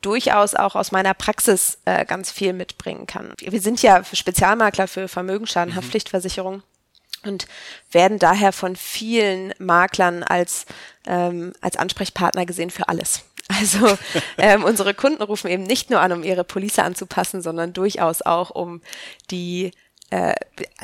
durchaus 0.00 0.54
auch 0.54 0.74
aus 0.74 0.92
meiner 0.92 1.14
Praxis 1.14 1.78
äh, 1.84 2.04
ganz 2.04 2.30
viel 2.30 2.52
mitbringen 2.52 3.06
kann. 3.06 3.32
Wir 3.40 3.60
sind 3.60 3.82
ja 3.82 4.02
Spezialmakler 4.04 4.86
für 4.88 5.08
Vermögensschadenhaftpflichtversicherung. 5.08 6.56
Mhm 6.56 6.77
und 7.24 7.46
werden 7.90 8.18
daher 8.18 8.52
von 8.52 8.76
vielen 8.76 9.52
Maklern 9.58 10.22
als, 10.22 10.66
ähm, 11.06 11.52
als 11.60 11.76
Ansprechpartner 11.76 12.46
gesehen 12.46 12.70
für 12.70 12.88
alles. 12.88 13.22
Also 13.50 13.96
ähm, 14.36 14.62
unsere 14.62 14.92
Kunden 14.92 15.22
rufen 15.22 15.50
eben 15.50 15.62
nicht 15.62 15.88
nur 15.88 16.00
an, 16.00 16.12
um 16.12 16.22
ihre 16.22 16.44
Police 16.44 16.80
anzupassen, 16.80 17.40
sondern 17.40 17.72
durchaus 17.72 18.20
auch, 18.20 18.50
um 18.50 18.82
die 19.30 19.70
äh, 20.10 20.34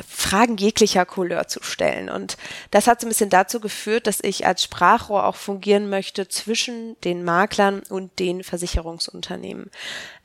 Fragen 0.07 0.57
jeglicher 0.59 1.07
Couleur 1.07 1.49
zu 1.49 1.63
stellen. 1.63 2.11
Und 2.11 2.37
das 2.71 2.87
hat 2.87 3.01
so 3.01 3.07
ein 3.07 3.09
bisschen 3.09 3.31
dazu 3.31 3.59
geführt, 3.59 4.07
dass 4.07 4.19
ich 4.23 4.47
als 4.47 4.63
Sprachrohr 4.63 5.25
auch 5.25 5.37
fungieren 5.37 5.89
möchte 5.89 6.29
zwischen 6.29 7.01
den 7.05 7.25
Maklern 7.25 7.83
und 7.89 8.19
den 8.19 8.45
Versicherungsunternehmen. 8.45 9.71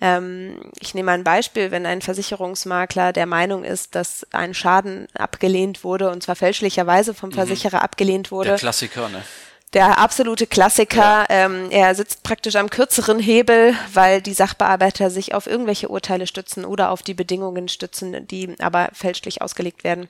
Ähm, 0.02 0.72
ich 0.80 0.94
nehme 0.96 1.12
ein 1.12 1.24
Beispiel, 1.24 1.72
wenn 1.72 1.86
ein 1.86 2.02
Versicherungsmakler 2.02 3.14
der 3.14 3.26
Meinung 3.26 3.64
ist, 3.64 3.96
dass 3.96 4.28
ein 4.32 4.54
Schaden 4.54 5.08
abgelehnt 5.14 5.84
wurde, 5.84 6.10
und 6.12 6.22
zwar 6.24 6.36
fälschlicherweise 6.36 7.14
vom 7.14 7.30
mhm. 7.30 7.36
Versicherer 7.36 7.78
mhm. 7.78 7.84
abgelehnt 7.84 8.32
wurde. 8.32 8.50
Der 8.50 8.58
Klassiker, 8.58 9.08
ne? 9.10 9.24
Der 9.74 10.00
absolute 10.00 10.48
Klassiker. 10.48 10.98
Ja. 10.98 11.26
Ähm, 11.30 11.70
er 11.70 11.94
sitzt 11.96 12.24
praktisch 12.24 12.56
am 12.56 12.70
kürzeren 12.70 13.20
Hebel, 13.20 13.76
weil 13.94 14.22
die 14.22 14.34
Sachbearbeiter 14.34 15.10
sich 15.10 15.34
auf 15.34 15.48
irgendwelche 15.48 15.90
Urteile 15.90 16.28
stützen 16.28 16.66
oder 16.66 16.92
auf 16.92 17.04
die 17.04 17.14
Bedingungen 17.14 17.68
stützen, 17.68 18.28
die 18.28 18.56
aber 18.60 18.90
fälschlich 18.94 19.42
ausgelegt 19.42 19.84
werden. 19.84 20.10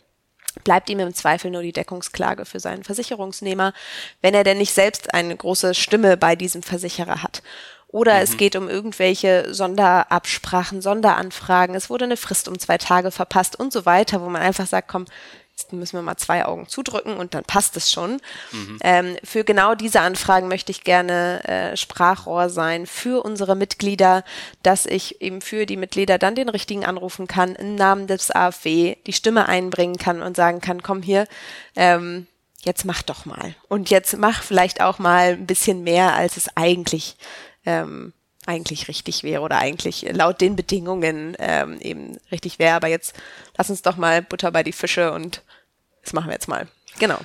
Bleibt 0.64 0.90
ihm 0.90 1.00
im 1.00 1.14
Zweifel 1.14 1.52
nur 1.52 1.62
die 1.62 1.74
Deckungsklage 1.74 2.46
für 2.46 2.60
seinen 2.60 2.84
Versicherungsnehmer, 2.84 3.74
wenn 4.22 4.34
er 4.34 4.44
denn 4.44 4.58
nicht 4.58 4.74
selbst 4.74 5.14
eine 5.14 5.36
große 5.36 5.76
Stimme 5.76 6.18
bei 6.18 6.36
diesem 6.36 6.64
Versicherer 6.64 7.22
hat. 7.22 7.44
oder 7.88 8.16
mhm. 8.16 8.22
es 8.22 8.38
geht 8.38 8.56
um 8.56 8.70
irgendwelche 8.70 9.54
Sonderabsprachen, 9.54 10.82
Sonderanfragen, 10.82 11.76
es 11.76 11.90
wurde 11.90 12.06
eine 12.06 12.18
Frist 12.18 12.48
um 12.48 12.58
zwei 12.58 12.78
Tage 12.78 13.12
verpasst 13.12 13.60
und 13.60 13.74
so 13.74 13.86
weiter, 13.86 14.22
wo 14.22 14.30
man 14.30 14.42
einfach 14.42 14.68
sagt, 14.68 14.88
komm, 14.88 15.06
müssen 15.72 15.98
wir 15.98 16.02
mal 16.02 16.18
zwei 16.18 16.46
Augen 16.46 16.68
zudrücken 16.68 17.18
und 17.18 17.34
dann 17.34 17.44
passt 17.44 17.78
es 17.78 17.92
schon. 17.92 18.22
Mhm. 18.52 18.80
Ähm, 18.84 19.18
für 19.24 19.44
genau 19.44 19.76
diese 19.76 20.02
Anfragen 20.02 20.48
möchte 20.48 20.72
ich 20.72 20.84
gerne 20.84 21.44
äh, 21.44 21.78
Sprachrohr 21.78 22.50
sein 22.50 22.86
für 22.86 23.24
unsere 23.24 23.56
Mitglieder, 23.56 24.24
dass 24.64 24.86
ich 24.86 25.22
eben 25.22 25.42
für 25.42 25.66
die 25.66 25.78
Mitglieder 25.78 26.18
dann 26.18 26.36
den 26.36 26.50
richtigen 26.50 26.86
anrufen 26.86 27.28
kann, 27.28 27.56
im 27.56 27.76
Namen 27.76 28.08
des 28.08 28.32
AfW 28.32 28.96
die 29.06 29.14
Stimme 29.14 29.48
einbringen 29.48 29.98
kann 29.98 30.22
und 30.22 30.36
sagen 30.36 30.62
kann, 30.62 30.84
komm 30.84 31.02
hier, 31.02 31.28
ähm, 31.76 32.28
jetzt 32.62 32.86
mach 32.86 33.02
doch 33.02 33.26
mal. 33.26 33.56
Und 33.68 33.90
jetzt 33.90 34.18
mach 34.18 34.44
vielleicht 34.44 34.82
auch 34.82 35.00
mal 35.00 35.34
ein 35.34 35.48
bisschen 35.48 35.84
mehr, 35.84 36.14
als 36.14 36.38
es 36.38 36.50
eigentlich 36.56 37.18
ähm, 37.66 38.14
eigentlich 38.46 38.88
richtig 38.88 39.24
wäre 39.24 39.42
oder 39.42 39.60
eigentlich 39.60 40.08
laut 40.12 40.42
den 40.42 40.56
Bedingungen 40.56 41.36
ähm, 41.40 41.78
eben 41.82 42.18
richtig 42.32 42.58
wäre. 42.58 42.76
Aber 42.76 42.88
jetzt 42.88 43.14
lass 43.58 43.70
uns 43.70 43.84
doch 43.84 43.96
mal 43.96 44.22
Butter 44.22 44.52
bei 44.52 44.64
die 44.64 44.72
Fische 44.72 45.12
und 45.12 45.44
das 46.04 46.14
machen 46.14 46.28
wir 46.28 46.34
jetzt 46.34 46.48
mal. 46.48 46.68
Genau. 47.00 47.20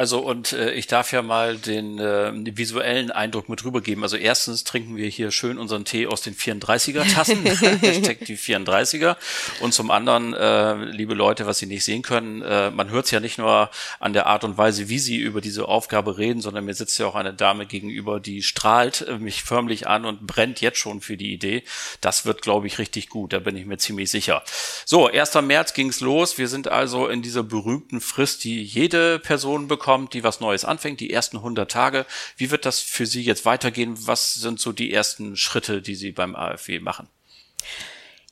Also 0.00 0.20
und 0.20 0.54
äh, 0.54 0.70
ich 0.70 0.86
darf 0.86 1.12
ja 1.12 1.20
mal 1.20 1.58
den, 1.58 1.98
äh, 1.98 2.32
den 2.32 2.56
visuellen 2.56 3.10
Eindruck 3.10 3.50
mit 3.50 3.66
rübergeben. 3.66 4.02
Also 4.02 4.16
erstens 4.16 4.64
trinken 4.64 4.96
wir 4.96 5.06
hier 5.10 5.30
schön 5.30 5.58
unseren 5.58 5.84
Tee 5.84 6.06
aus 6.06 6.22
den 6.22 6.34
34er 6.34 7.06
Tassen, 7.12 7.44
Hashtag 7.44 8.24
die 8.24 8.38
34er. 8.38 9.18
Und 9.60 9.74
zum 9.74 9.90
anderen, 9.90 10.32
äh, 10.32 10.86
liebe 10.86 11.12
Leute, 11.12 11.44
was 11.44 11.58
Sie 11.58 11.66
nicht 11.66 11.84
sehen 11.84 12.00
können, 12.00 12.40
äh, 12.40 12.70
man 12.70 12.88
hört 12.88 13.04
es 13.04 13.10
ja 13.10 13.20
nicht 13.20 13.36
nur 13.36 13.68
an 13.98 14.14
der 14.14 14.24
Art 14.24 14.42
und 14.42 14.56
Weise, 14.56 14.88
wie 14.88 14.98
Sie 14.98 15.18
über 15.18 15.42
diese 15.42 15.68
Aufgabe 15.68 16.16
reden, 16.16 16.40
sondern 16.40 16.64
mir 16.64 16.72
sitzt 16.72 16.98
ja 16.98 17.04
auch 17.04 17.14
eine 17.14 17.34
Dame 17.34 17.66
gegenüber, 17.66 18.20
die 18.20 18.42
strahlt 18.42 19.02
äh, 19.02 19.18
mich 19.18 19.42
förmlich 19.42 19.86
an 19.86 20.06
und 20.06 20.26
brennt 20.26 20.62
jetzt 20.62 20.78
schon 20.78 21.02
für 21.02 21.18
die 21.18 21.34
Idee. 21.34 21.62
Das 22.00 22.24
wird, 22.24 22.40
glaube 22.40 22.68
ich, 22.68 22.78
richtig 22.78 23.10
gut. 23.10 23.34
Da 23.34 23.38
bin 23.38 23.54
ich 23.54 23.66
mir 23.66 23.76
ziemlich 23.76 24.10
sicher. 24.10 24.44
So, 24.86 25.08
1. 25.08 25.34
März 25.42 25.74
ging's 25.74 26.00
los. 26.00 26.38
Wir 26.38 26.48
sind 26.48 26.68
also 26.68 27.06
in 27.06 27.20
dieser 27.20 27.42
berühmten 27.42 28.00
Frist, 28.00 28.44
die 28.44 28.62
jede 28.62 29.18
Person 29.18 29.68
bekommt 29.68 29.89
kommt, 29.90 30.14
die 30.14 30.22
was 30.22 30.38
Neues 30.38 30.64
anfängt, 30.64 31.00
die 31.00 31.12
ersten 31.12 31.38
100 31.38 31.68
Tage. 31.68 32.06
Wie 32.36 32.52
wird 32.52 32.64
das 32.64 32.78
für 32.78 33.06
Sie 33.06 33.22
jetzt 33.22 33.44
weitergehen? 33.44 33.96
Was 34.06 34.34
sind 34.34 34.60
so 34.60 34.70
die 34.70 34.92
ersten 34.92 35.36
Schritte, 35.36 35.82
die 35.82 35.96
Sie 35.96 36.12
beim 36.12 36.36
AfW 36.36 36.78
machen? 36.78 37.08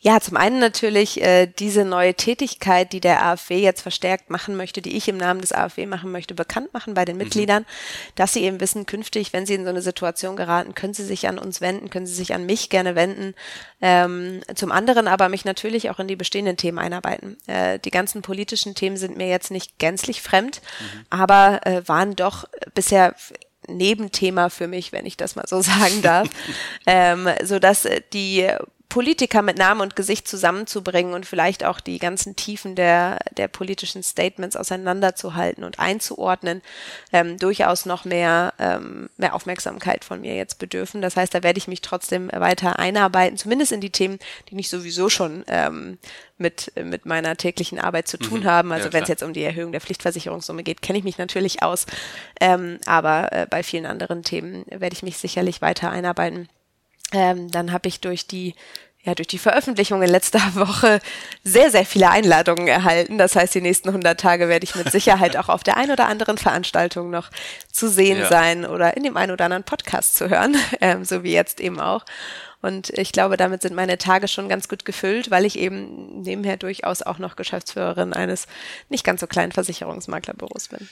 Ja, 0.00 0.20
zum 0.20 0.36
einen 0.36 0.60
natürlich 0.60 1.20
äh, 1.22 1.46
diese 1.46 1.84
neue 1.84 2.14
Tätigkeit, 2.14 2.92
die 2.92 3.00
der 3.00 3.24
AfW 3.24 3.58
jetzt 3.58 3.80
verstärkt 3.80 4.30
machen 4.30 4.56
möchte, 4.56 4.80
die 4.80 4.96
ich 4.96 5.08
im 5.08 5.16
Namen 5.16 5.40
des 5.40 5.52
AfW 5.52 5.86
machen 5.86 6.12
möchte, 6.12 6.34
bekannt 6.34 6.72
machen 6.72 6.94
bei 6.94 7.04
den 7.04 7.16
mhm. 7.16 7.24
Mitgliedern, 7.24 7.66
dass 8.14 8.32
sie 8.32 8.44
eben 8.44 8.60
wissen, 8.60 8.86
künftig, 8.86 9.32
wenn 9.32 9.44
sie 9.44 9.54
in 9.54 9.64
so 9.64 9.70
eine 9.70 9.82
Situation 9.82 10.36
geraten, 10.36 10.76
können 10.76 10.94
sie 10.94 11.04
sich 11.04 11.26
an 11.26 11.36
uns 11.36 11.60
wenden, 11.60 11.90
können 11.90 12.06
sie 12.06 12.14
sich 12.14 12.32
an 12.32 12.46
mich 12.46 12.70
gerne 12.70 12.94
wenden. 12.94 13.34
Ähm, 13.80 14.40
zum 14.54 14.70
anderen 14.70 15.08
aber 15.08 15.28
mich 15.28 15.44
natürlich 15.44 15.90
auch 15.90 15.98
in 15.98 16.06
die 16.06 16.16
bestehenden 16.16 16.56
Themen 16.56 16.78
einarbeiten. 16.78 17.36
Äh, 17.48 17.80
die 17.80 17.90
ganzen 17.90 18.22
politischen 18.22 18.76
Themen 18.76 18.96
sind 18.96 19.16
mir 19.16 19.28
jetzt 19.28 19.50
nicht 19.50 19.80
gänzlich 19.80 20.22
fremd, 20.22 20.62
mhm. 20.78 21.06
aber 21.10 21.66
äh, 21.66 21.88
waren 21.88 22.14
doch 22.14 22.44
bisher 22.72 23.16
Nebenthema 23.66 24.48
für 24.48 24.68
mich, 24.68 24.92
wenn 24.92 25.06
ich 25.06 25.16
das 25.16 25.34
mal 25.34 25.46
so 25.48 25.60
sagen 25.62 26.02
darf, 26.02 26.28
ähm, 26.86 27.28
so 27.42 27.58
dass 27.58 27.84
äh, 27.84 28.00
die 28.12 28.48
Politiker 28.88 29.42
mit 29.42 29.58
Namen 29.58 29.82
und 29.82 29.96
Gesicht 29.96 30.26
zusammenzubringen 30.26 31.12
und 31.12 31.26
vielleicht 31.26 31.62
auch 31.62 31.78
die 31.78 31.98
ganzen 31.98 32.36
Tiefen 32.36 32.74
der, 32.74 33.18
der 33.36 33.46
politischen 33.46 34.02
Statements 34.02 34.56
auseinanderzuhalten 34.56 35.62
und 35.62 35.78
einzuordnen, 35.78 36.62
ähm, 37.12 37.38
durchaus 37.38 37.84
noch 37.84 38.06
mehr, 38.06 38.54
ähm, 38.58 39.10
mehr 39.18 39.34
Aufmerksamkeit 39.34 40.06
von 40.06 40.22
mir 40.22 40.36
jetzt 40.36 40.58
bedürfen. 40.58 41.02
Das 41.02 41.16
heißt, 41.16 41.34
da 41.34 41.42
werde 41.42 41.58
ich 41.58 41.68
mich 41.68 41.82
trotzdem 41.82 42.30
weiter 42.32 42.78
einarbeiten, 42.78 43.36
zumindest 43.36 43.72
in 43.72 43.82
die 43.82 43.90
Themen, 43.90 44.18
die 44.48 44.54
nicht 44.54 44.70
sowieso 44.70 45.10
schon 45.10 45.44
ähm, 45.48 45.98
mit, 46.38 46.72
mit 46.82 47.04
meiner 47.04 47.36
täglichen 47.36 47.78
Arbeit 47.78 48.08
zu 48.08 48.16
tun 48.16 48.40
mhm. 48.40 48.46
haben. 48.46 48.72
Also 48.72 48.86
ja, 48.88 48.94
wenn 48.94 49.02
es 49.02 49.08
jetzt 49.10 49.22
um 49.22 49.34
die 49.34 49.42
Erhöhung 49.42 49.72
der 49.72 49.82
Pflichtversicherungssumme 49.82 50.62
geht, 50.62 50.80
kenne 50.80 50.98
ich 50.98 51.04
mich 51.04 51.18
natürlich 51.18 51.62
aus. 51.62 51.84
Ähm, 52.40 52.78
aber 52.86 53.32
äh, 53.32 53.46
bei 53.48 53.62
vielen 53.62 53.84
anderen 53.84 54.22
Themen 54.22 54.64
werde 54.70 54.94
ich 54.94 55.02
mich 55.02 55.18
sicherlich 55.18 55.60
weiter 55.60 55.90
einarbeiten. 55.90 56.48
Ähm, 57.12 57.50
dann 57.50 57.72
habe 57.72 57.88
ich 57.88 58.00
durch 58.00 58.26
die 58.26 58.54
ja, 59.08 59.14
durch 59.14 59.28
die 59.28 59.38
Veröffentlichung 59.38 60.02
in 60.02 60.10
letzter 60.10 60.40
Woche 60.54 61.00
sehr, 61.42 61.70
sehr 61.70 61.86
viele 61.86 62.10
Einladungen 62.10 62.68
erhalten. 62.68 63.16
Das 63.16 63.36
heißt, 63.36 63.54
die 63.54 63.62
nächsten 63.62 63.88
100 63.88 64.20
Tage 64.20 64.48
werde 64.48 64.64
ich 64.64 64.74
mit 64.74 64.92
Sicherheit 64.92 65.36
auch 65.36 65.48
auf 65.48 65.62
der 65.62 65.78
ein 65.78 65.90
oder 65.90 66.08
anderen 66.08 66.36
Veranstaltung 66.36 67.08
noch 67.08 67.30
zu 67.72 67.88
sehen 67.88 68.18
ja. 68.18 68.28
sein 68.28 68.66
oder 68.66 68.96
in 68.96 69.04
dem 69.04 69.16
ein 69.16 69.30
oder 69.30 69.46
anderen 69.46 69.64
Podcast 69.64 70.16
zu 70.16 70.28
hören, 70.28 70.56
ähm, 70.80 71.04
so 71.04 71.22
wie 71.22 71.32
jetzt 71.32 71.60
eben 71.60 71.80
auch. 71.80 72.04
Und 72.60 72.90
ich 72.90 73.12
glaube, 73.12 73.36
damit 73.36 73.62
sind 73.62 73.74
meine 73.74 73.98
Tage 73.98 74.26
schon 74.26 74.48
ganz 74.48 74.68
gut 74.68 74.84
gefüllt, 74.84 75.30
weil 75.30 75.44
ich 75.44 75.58
eben 75.58 76.20
nebenher 76.22 76.56
durchaus 76.56 77.02
auch 77.02 77.18
noch 77.18 77.36
Geschäftsführerin 77.36 78.12
eines 78.12 78.46
nicht 78.88 79.04
ganz 79.04 79.20
so 79.20 79.28
kleinen 79.28 79.52
Versicherungsmaklerbüros 79.52 80.68
bin. 80.68 80.88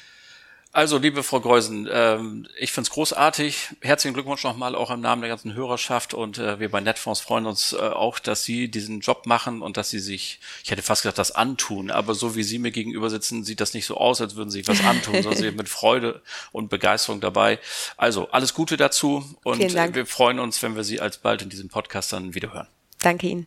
Also, 0.77 0.99
liebe 0.99 1.23
Frau 1.23 1.41
Geusen, 1.41 1.89
ähm, 1.91 2.47
ich 2.59 2.71
finde 2.71 2.89
es 2.89 2.93
großartig. 2.93 3.77
Herzlichen 3.81 4.13
Glückwunsch 4.13 4.45
nochmal 4.45 4.75
auch 4.75 4.91
im 4.91 5.01
Namen 5.01 5.23
der 5.23 5.31
ganzen 5.31 5.55
Hörerschaft 5.55 6.13
und 6.13 6.37
äh, 6.37 6.61
wir 6.61 6.71
bei 6.71 6.83
Netfonds 6.83 7.23
freuen 7.23 7.47
uns 7.47 7.73
äh, 7.73 7.77
auch, 7.79 8.19
dass 8.19 8.45
Sie 8.45 8.71
diesen 8.71 9.01
Job 9.01 9.25
machen 9.25 9.63
und 9.63 9.79
dass 9.79 9.89
Sie 9.89 10.01
sich, 10.01 10.39
ich 10.63 10.71
hätte 10.71 10.83
fast 10.83 11.01
gesagt, 11.01 11.17
das 11.17 11.33
antun, 11.33 11.91
aber 11.91 12.15
so 12.15 12.37
wie 12.37 12.43
Sie 12.43 12.59
mir 12.59 12.73
gegenüber 12.73 13.09
sitzen, 13.09 13.43
sieht 13.43 13.63
das 13.63 13.73
nicht 13.73 13.87
so 13.87 13.97
aus, 13.97 14.21
als 14.21 14.37
würden 14.37 14.51
Sie 14.51 14.59
sich 14.59 14.69
was 14.69 14.85
antun, 14.85 15.15
sondern 15.15 15.37
Sie 15.37 15.45
sind 15.45 15.57
mit 15.57 15.71
Freude 15.71 16.21
und 16.53 16.69
Begeisterung 16.69 17.23
dabei. 17.23 17.59
Also, 17.97 18.29
alles 18.29 18.53
Gute 18.53 18.77
dazu 18.77 19.25
und 19.45 19.59
wir 19.59 20.05
freuen 20.05 20.39
uns, 20.39 20.63
wenn 20.63 20.77
wir 20.77 20.85
Sie 20.85 21.01
alsbald 21.01 21.41
in 21.41 21.49
diesem 21.49 21.71
Podcast 21.71 22.13
dann 22.13 22.35
wieder 22.35 22.53
hören. 22.53 22.69
Danke 23.01 23.29
Ihnen. 23.29 23.47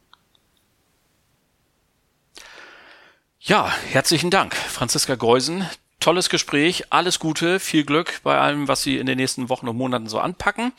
Ja, 3.39 3.71
herzlichen 3.91 4.31
Dank, 4.31 4.55
Franziska 4.55 5.13
Geusen, 5.13 5.69
tolles 5.99 6.29
Gespräch, 6.29 6.85
alles 6.89 7.19
Gute, 7.19 7.59
viel 7.59 7.83
Glück 7.83 8.21
bei 8.23 8.37
allem, 8.37 8.67
was 8.67 8.83
Sie 8.83 8.97
in 8.97 9.05
den 9.05 9.17
nächsten 9.17 9.49
Wochen 9.49 9.67
und 9.67 9.77
Monaten 9.77 10.07
so 10.07 10.19
anpacken. 10.19 10.71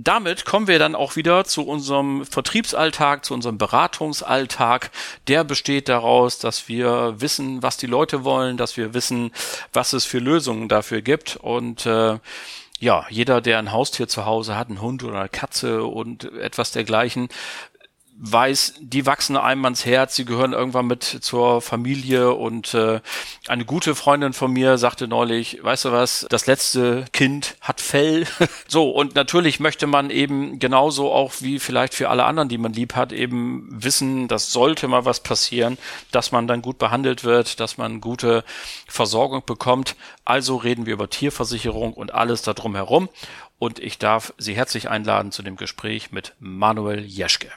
Damit 0.00 0.44
kommen 0.44 0.68
wir 0.68 0.78
dann 0.78 0.94
auch 0.94 1.16
wieder 1.16 1.44
zu 1.44 1.66
unserem 1.66 2.24
Vertriebsalltag, 2.24 3.24
zu 3.24 3.34
unserem 3.34 3.58
Beratungsalltag. 3.58 4.92
Der 5.26 5.42
besteht 5.42 5.88
daraus, 5.88 6.38
dass 6.38 6.68
wir 6.68 7.20
wissen, 7.20 7.64
was 7.64 7.78
die 7.78 7.88
Leute 7.88 8.22
wollen, 8.22 8.56
dass 8.56 8.76
wir 8.76 8.94
wissen, 8.94 9.32
was 9.72 9.92
es 9.92 10.04
für 10.04 10.20
Lösungen 10.20 10.68
dafür 10.68 11.02
gibt 11.02 11.34
und 11.34 11.84
äh, 11.84 12.18
ja, 12.80 13.06
jeder, 13.10 13.40
der 13.40 13.58
ein 13.58 13.72
Haustier 13.72 14.06
zu 14.06 14.24
Hause 14.24 14.56
hat, 14.56 14.68
einen 14.68 14.80
Hund 14.80 15.02
oder 15.02 15.18
eine 15.18 15.28
Katze 15.28 15.82
und 15.82 16.32
etwas 16.34 16.70
dergleichen, 16.70 17.28
weiß, 18.20 18.74
die 18.80 19.06
wachsen 19.06 19.36
einem 19.36 19.64
ans 19.64 19.84
Herz, 19.84 20.16
sie 20.16 20.24
gehören 20.24 20.52
irgendwann 20.52 20.86
mit 20.86 21.04
zur 21.04 21.62
Familie 21.62 22.32
und 22.34 22.74
äh, 22.74 23.00
eine 23.46 23.64
gute 23.64 23.94
Freundin 23.94 24.32
von 24.32 24.52
mir 24.52 24.76
sagte 24.76 25.06
neulich, 25.06 25.62
weißt 25.62 25.86
du 25.86 25.92
was, 25.92 26.26
das 26.28 26.46
letzte 26.46 27.04
Kind 27.12 27.56
hat 27.60 27.80
Fell. 27.80 28.26
so, 28.68 28.90
und 28.90 29.14
natürlich 29.14 29.60
möchte 29.60 29.86
man 29.86 30.10
eben 30.10 30.58
genauso 30.58 31.12
auch 31.12 31.34
wie 31.40 31.60
vielleicht 31.60 31.94
für 31.94 32.10
alle 32.10 32.24
anderen, 32.24 32.48
die 32.48 32.58
man 32.58 32.72
lieb 32.72 32.96
hat, 32.96 33.12
eben 33.12 33.68
wissen, 33.70 34.26
dass 34.26 34.52
sollte 34.52 34.88
mal 34.88 35.04
was 35.04 35.20
passieren, 35.20 35.78
dass 36.10 36.32
man 36.32 36.48
dann 36.48 36.60
gut 36.60 36.78
behandelt 36.78 37.22
wird, 37.22 37.60
dass 37.60 37.78
man 37.78 38.00
gute 38.00 38.44
Versorgung 38.88 39.44
bekommt. 39.46 39.94
Also 40.24 40.56
reden 40.56 40.86
wir 40.86 40.94
über 40.94 41.08
Tierversicherung 41.08 41.92
und 41.92 42.12
alles 42.14 42.42
darum 42.42 42.74
herum. 42.74 43.08
Und 43.60 43.78
ich 43.78 43.98
darf 43.98 44.32
Sie 44.38 44.54
herzlich 44.54 44.88
einladen 44.88 45.32
zu 45.32 45.42
dem 45.42 45.56
Gespräch 45.56 46.12
mit 46.12 46.34
Manuel 46.38 47.04
Jeschke. 47.04 47.48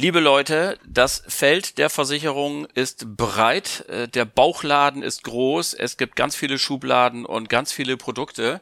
Liebe 0.00 0.20
Leute, 0.20 0.78
das 0.86 1.24
Feld 1.26 1.76
der 1.76 1.90
Versicherung 1.90 2.66
ist 2.66 3.16
breit, 3.16 3.84
äh, 3.88 4.06
der 4.06 4.26
Bauchladen 4.26 5.02
ist 5.02 5.24
groß, 5.24 5.74
es 5.74 5.96
gibt 5.96 6.14
ganz 6.14 6.36
viele 6.36 6.60
Schubladen 6.60 7.26
und 7.26 7.48
ganz 7.48 7.72
viele 7.72 7.96
Produkte. 7.96 8.60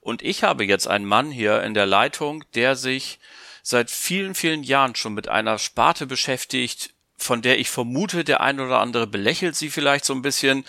Und 0.00 0.22
ich 0.22 0.44
habe 0.44 0.64
jetzt 0.64 0.88
einen 0.88 1.04
Mann 1.04 1.30
hier 1.30 1.62
in 1.62 1.74
der 1.74 1.84
Leitung, 1.84 2.42
der 2.54 2.74
sich 2.74 3.18
seit 3.62 3.90
vielen, 3.90 4.34
vielen 4.34 4.62
Jahren 4.62 4.94
schon 4.94 5.12
mit 5.12 5.28
einer 5.28 5.58
Sparte 5.58 6.06
beschäftigt, 6.06 6.94
von 7.18 7.42
der 7.42 7.58
ich 7.58 7.68
vermute, 7.68 8.24
der 8.24 8.40
ein 8.40 8.60
oder 8.60 8.78
andere 8.78 9.06
belächelt 9.06 9.56
sie 9.56 9.70
vielleicht 9.70 10.04
so 10.04 10.14
ein 10.14 10.22
bisschen, 10.22 10.64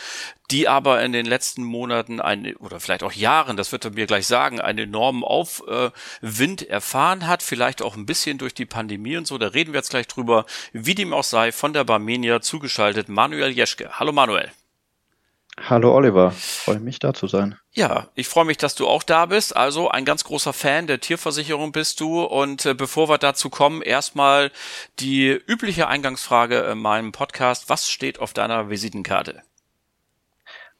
die 0.49 0.67
aber 0.67 1.01
in 1.03 1.11
den 1.13 1.27
letzten 1.27 1.63
Monaten 1.63 2.19
ein, 2.19 2.55
oder 2.55 2.79
vielleicht 2.79 3.03
auch 3.03 3.11
Jahren, 3.11 3.55
das 3.55 3.71
wird 3.71 3.85
er 3.85 3.91
mir 3.91 4.07
gleich 4.07 4.25
sagen, 4.25 4.59
einen 4.59 4.79
enormen 4.79 5.23
Aufwind 5.23 6.67
erfahren 6.67 7.27
hat, 7.27 7.43
vielleicht 7.43 7.83
auch 7.83 7.95
ein 7.95 8.07
bisschen 8.07 8.39
durch 8.39 8.55
die 8.55 8.65
Pandemie 8.65 9.15
und 9.15 9.27
so. 9.27 9.37
Da 9.37 9.47
reden 9.47 9.73
wir 9.73 9.79
jetzt 9.79 9.91
gleich 9.91 10.07
drüber, 10.07 10.45
wie 10.73 10.95
dem 10.95 11.13
auch 11.13 11.23
sei, 11.23 11.51
von 11.51 11.71
der 11.71 11.83
Barmenia 11.83 12.41
zugeschaltet 12.41 13.09
Manuel 13.09 13.51
Jeschke. 13.51 13.99
Hallo 13.99 14.11
Manuel. 14.11 14.51
Hallo 15.67 15.93
Oliver, 15.93 16.31
freue 16.31 16.79
mich 16.79 16.99
da 16.99 17.13
zu 17.13 17.27
sein. 17.27 17.57
Ja, 17.73 18.07
ich 18.15 18.27
freue 18.27 18.45
mich, 18.45 18.57
dass 18.57 18.75
du 18.75 18.87
auch 18.87 19.03
da 19.03 19.25
bist. 19.25 19.55
Also 19.55 19.89
ein 19.89 20.05
ganz 20.05 20.23
großer 20.23 20.53
Fan 20.53 20.87
der 20.87 20.99
Tierversicherung 20.99 21.71
bist 21.71 21.99
du. 21.99 22.23
Und 22.23 22.65
äh, 22.65 22.73
bevor 22.73 23.09
wir 23.09 23.17
dazu 23.17 23.49
kommen, 23.49 23.81
erstmal 23.81 24.51
die 24.99 25.29
übliche 25.29 25.87
Eingangsfrage 25.87 26.59
in 26.59 26.77
meinem 26.79 27.11
Podcast. 27.11 27.69
Was 27.69 27.89
steht 27.89 28.19
auf 28.19 28.33
deiner 28.33 28.69
Visitenkarte? 28.69 29.41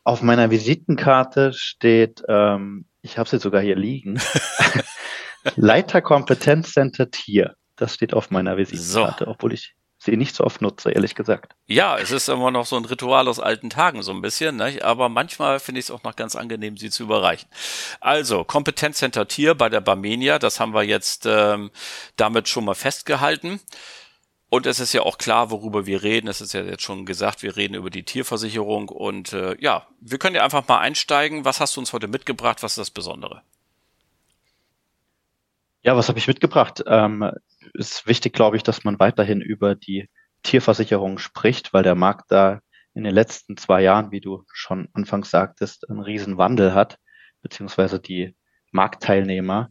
Auf 0.04 0.22
meiner 0.22 0.50
Visitenkarte 0.50 1.54
steht, 1.54 2.24
ähm, 2.28 2.86
ich 3.02 3.18
habe 3.18 3.30
sie 3.30 3.40
sogar 3.40 3.62
hier 3.62 3.76
liegen, 3.76 4.20
Leiter 5.56 6.02
Kompetenzcenter 6.02 7.12
Tier. 7.12 7.56
Das 7.76 7.94
steht 7.94 8.14
auf 8.14 8.32
meiner 8.32 8.58
Visitenkarte, 8.58 9.26
so. 9.26 9.32
obwohl 9.32 9.54
ich 9.54 9.76
sie 10.00 10.18
nicht 10.18 10.36
so 10.36 10.46
oft 10.46 10.62
nutze, 10.62 10.92
ehrlich 10.92 11.14
gesagt. 11.14 11.54
Ja, 11.68 11.98
es 11.98 12.12
ist 12.12 12.30
immer 12.30 12.52
noch 12.52 12.66
so 12.66 12.78
ein 12.78 12.86
Ritual 12.86 13.28
aus 13.28 13.40
alten 13.40 13.70
Tagen, 13.70 14.02
so 14.02 14.12
ein 14.12 14.22
bisschen, 14.22 14.56
ne? 14.56 14.80
aber 14.82 15.10
manchmal 15.10 15.60
finde 15.60 15.80
ich 15.80 15.86
es 15.86 15.92
auch 15.92 16.04
noch 16.04 16.16
ganz 16.16 16.36
angenehm, 16.36 16.78
sie 16.78 16.90
zu 16.90 17.04
überreichen. 17.04 17.50
Also, 18.00 18.44
Kompetenzcenter 18.44 19.28
Tier 19.28 19.56
bei 19.56 19.70
der 19.70 19.82
Barmenia, 19.82 20.40
das 20.40 20.60
haben 20.60 20.74
wir 20.74 20.84
jetzt 20.84 21.26
ähm, 21.26 21.70
damit 22.16 22.48
schon 22.48 22.66
mal 22.66 22.76
festgehalten. 22.76 23.60
Und 24.50 24.66
es 24.66 24.80
ist 24.80 24.94
ja 24.94 25.04
auch 25.04 25.20
klar, 25.20 25.52
worüber 25.52 25.86
wir 25.86 26.02
reden. 26.02 26.28
Es 26.28 26.42
ist 26.42 26.54
ja 26.54 26.62
jetzt 26.62 26.82
schon 26.82 27.06
gesagt, 27.06 27.44
wir 27.44 27.56
reden 27.56 27.76
über 27.76 27.92
die 27.92 28.04
Tierversicherung. 28.04 28.90
Und 28.90 29.32
äh, 29.32 29.56
ja, 29.60 29.88
wir 30.02 30.18
können 30.18 30.36
ja 30.36 30.44
einfach 30.44 30.68
mal 30.68 30.80
einsteigen. 30.80 31.46
Was 31.46 31.60
hast 31.60 31.76
du 31.76 31.82
uns 31.82 31.94
heute 31.94 32.08
mitgebracht? 32.08 32.64
Was 32.64 32.72
ist 32.72 32.80
das 32.80 32.90
Besondere? 32.90 33.44
Ja, 35.82 35.96
was 35.96 36.10
habe 36.10 36.20
ich 36.20 36.28
mitgebracht? 36.28 36.84
Ähm, 36.88 37.32
ist 37.74 38.06
wichtig, 38.06 38.34
glaube 38.34 38.58
ich, 38.58 38.64
dass 38.64 38.84
man 38.84 39.00
weiterhin 39.00 39.42
über 39.42 39.76
die 39.76 40.10
Tierversicherung 40.44 41.18
spricht, 41.20 41.74
weil 41.74 41.84
der 41.84 41.96
Markt 41.96 42.32
da 42.32 42.60
in 42.94 43.04
den 43.04 43.14
letzten 43.14 43.56
zwei 43.56 43.82
Jahren, 43.82 44.12
wie 44.12 44.20
du 44.20 44.44
schon 44.52 44.90
anfangs 44.94 45.30
sagtest, 45.30 45.90
einen 45.90 46.02
riesen 46.02 46.38
Wandel 46.38 46.74
hat, 46.74 46.98
beziehungsweise 47.42 48.00
die 48.00 48.36
Marktteilnehmer 48.72 49.70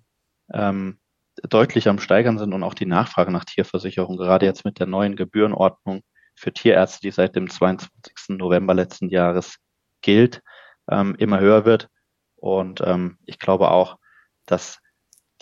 ähm, 0.52 0.98
deutlich 1.42 1.88
am 1.88 1.98
Steigern 1.98 2.38
sind 2.38 2.54
und 2.54 2.62
auch 2.62 2.74
die 2.74 2.86
Nachfrage 2.86 3.30
nach 3.30 3.44
Tierversicherung, 3.44 4.16
gerade 4.16 4.46
jetzt 4.46 4.64
mit 4.64 4.78
der 4.78 4.86
neuen 4.86 5.14
Gebührenordnung 5.14 6.02
für 6.34 6.52
Tierärzte, 6.52 7.00
die 7.02 7.10
seit 7.10 7.36
dem 7.36 7.50
22. 7.50 8.14
November 8.30 8.72
letzten 8.72 9.10
Jahres 9.10 9.56
gilt, 10.00 10.42
ähm, 10.90 11.14
immer 11.18 11.40
höher 11.40 11.64
wird. 11.66 11.88
Und 12.36 12.80
ähm, 12.80 13.18
ich 13.26 13.38
glaube 13.38 13.70
auch, 13.70 13.98
dass 14.46 14.78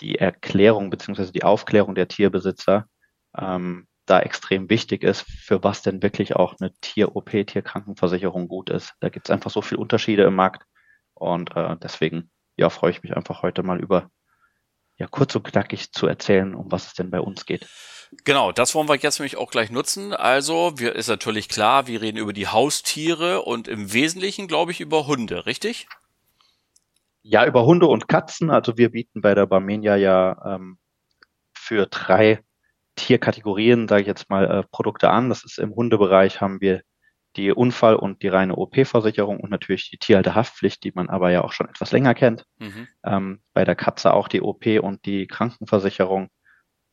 die 0.01 0.17
Erklärung 0.17 0.91
beziehungsweise 0.91 1.33
die 1.33 1.45
Aufklärung 1.45 1.95
der 1.95 2.09
Tierbesitzer 2.09 2.87
ähm, 3.37 3.87
da 4.07 4.21
extrem 4.21 4.71
wichtig 4.71 5.03
ist, 5.03 5.23
für 5.23 5.63
was 5.65 5.83
denn 5.83 6.03
wirklich 6.03 6.37
auch 6.37 6.55
eine 6.61 6.73
Tier-OP, 6.81 7.31
Tierkrankenversicherung 7.31 8.49
gut 8.49 8.71
ist. 8.71 8.93
Da 9.01 9.09
gibt 9.09 9.29
es 9.29 9.33
einfach 9.33 9.51
so 9.51 9.63
viele 9.63 9.81
Unterschiede 9.81 10.23
im 10.25 10.35
Markt 10.35 10.65
und 11.15 11.57
äh, 11.57 11.77
deswegen 11.83 12.31
ja 12.57 12.71
freue 12.71 12.93
ich 12.93 13.03
mich 13.03 13.17
einfach 13.17 13.43
heute 13.43 13.63
mal 13.63 13.81
über 13.81 14.11
ja 14.97 15.07
kurz 15.07 15.35
und 15.35 15.45
knackig 15.45 15.93
zu 15.93 16.07
erzählen, 16.07 16.55
um 16.55 16.71
was 16.71 16.87
es 16.87 16.95
denn 16.95 17.11
bei 17.11 17.21
uns 17.21 17.45
geht. 17.47 17.67
Genau, 18.25 18.53
das 18.53 18.75
wollen 18.75 18.89
wir 18.89 18.97
jetzt 18.97 19.19
nämlich 19.19 19.37
auch 19.37 19.51
gleich 19.51 19.71
nutzen. 19.71 20.15
Also, 20.15 20.75
wir, 20.77 20.95
ist 20.95 21.09
natürlich 21.09 21.49
klar, 21.49 21.87
wir 21.87 22.01
reden 22.01 22.19
über 22.19 22.33
die 22.33 22.47
Haustiere 22.47 23.43
und 23.43 23.69
im 23.69 23.93
Wesentlichen, 23.93 24.47
glaube 24.47 24.71
ich, 24.73 24.81
über 24.81 25.07
Hunde, 25.07 25.45
richtig? 25.45 25.89
Ja, 27.29 27.45
über 27.45 27.67
Hunde 27.67 27.89
und 27.89 28.07
Katzen. 28.07 28.51
Also 28.51 28.79
wir 28.79 28.93
bieten 28.93 29.21
bei 29.21 29.35
der 29.35 29.47
Barmenia 29.47 29.97
ja 29.97 30.55
ähm, 30.55 30.79
für 31.53 31.87
drei 31.87 32.39
Tierkategorien, 32.95 33.89
sage 33.89 34.03
ich 34.03 34.07
jetzt 34.07 34.31
mal, 34.31 34.49
äh, 34.49 34.63
Produkte 34.71 35.11
an. 35.11 35.29
Das 35.29 35.45
ist 35.45 35.59
im 35.59 35.75
Hundebereich 35.75 36.41
haben 36.41 36.61
wir 36.61 36.83
die 37.35 37.51
Unfall- 37.51 37.97
und 37.97 38.23
die 38.23 38.29
reine 38.29 38.55
OP-Versicherung 38.55 39.41
und 39.41 39.51
natürlich 39.51 39.91
die 39.91 39.99
Tierhalterhaftpflicht, 39.99 40.85
die 40.85 40.93
man 40.95 41.09
aber 41.09 41.33
ja 41.33 41.43
auch 41.43 41.51
schon 41.51 41.69
etwas 41.69 41.91
länger 41.91 42.15
kennt. 42.15 42.45
Mhm. 42.59 42.87
Ähm, 43.05 43.43
bei 43.53 43.65
der 43.65 43.75
Katze 43.75 44.15
auch 44.15 44.29
die 44.29 44.41
OP 44.41 44.65
und 44.81 45.05
die 45.05 45.27
Krankenversicherung. 45.27 46.29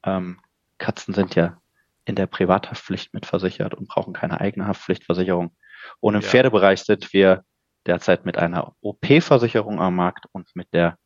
Ähm, 0.04 0.40
Katzen 0.80 1.14
sind 1.14 1.36
ja 1.36 1.60
in 2.06 2.16
der 2.16 2.26
Privathaftpflicht 2.26 3.14
mitversichert 3.14 3.76
und 3.76 3.88
brauchen 3.88 4.14
keine 4.14 4.42
eigene 4.42 4.66
Haftpflichtversicherung. 4.66 5.56
Und 6.00 6.16
im 6.16 6.22
ja. 6.22 6.28
Pferdebereich 6.28 6.82
sind 6.82 7.14
wir 7.14 7.44
derzeit 7.86 8.26
mit 8.26 8.38
einer 8.38 8.76
OP-Versicherung 8.82 9.80
am 9.80 9.96
Markt 9.96 10.26
und 10.32 10.56
mit 10.56 10.74
der 10.74 10.98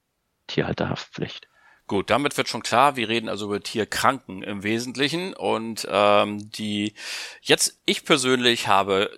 Tierhalterhaftpflicht. 0.48 1.48
Gut, 1.88 2.10
damit 2.10 2.36
wird 2.36 2.50
schon 2.50 2.64
klar, 2.64 2.98
wir 2.98 3.08
reden 3.08 3.30
also 3.30 3.46
über 3.46 3.62
Tierkranken 3.62 4.44
im 4.44 4.64
Wesentlichen 4.64 5.34
und 5.34 5.88
ähm, 5.90 6.52
die 6.52 6.94
jetzt 7.42 7.80
ich 7.86 8.04
persönlich 8.04 8.68
habe 8.68 9.10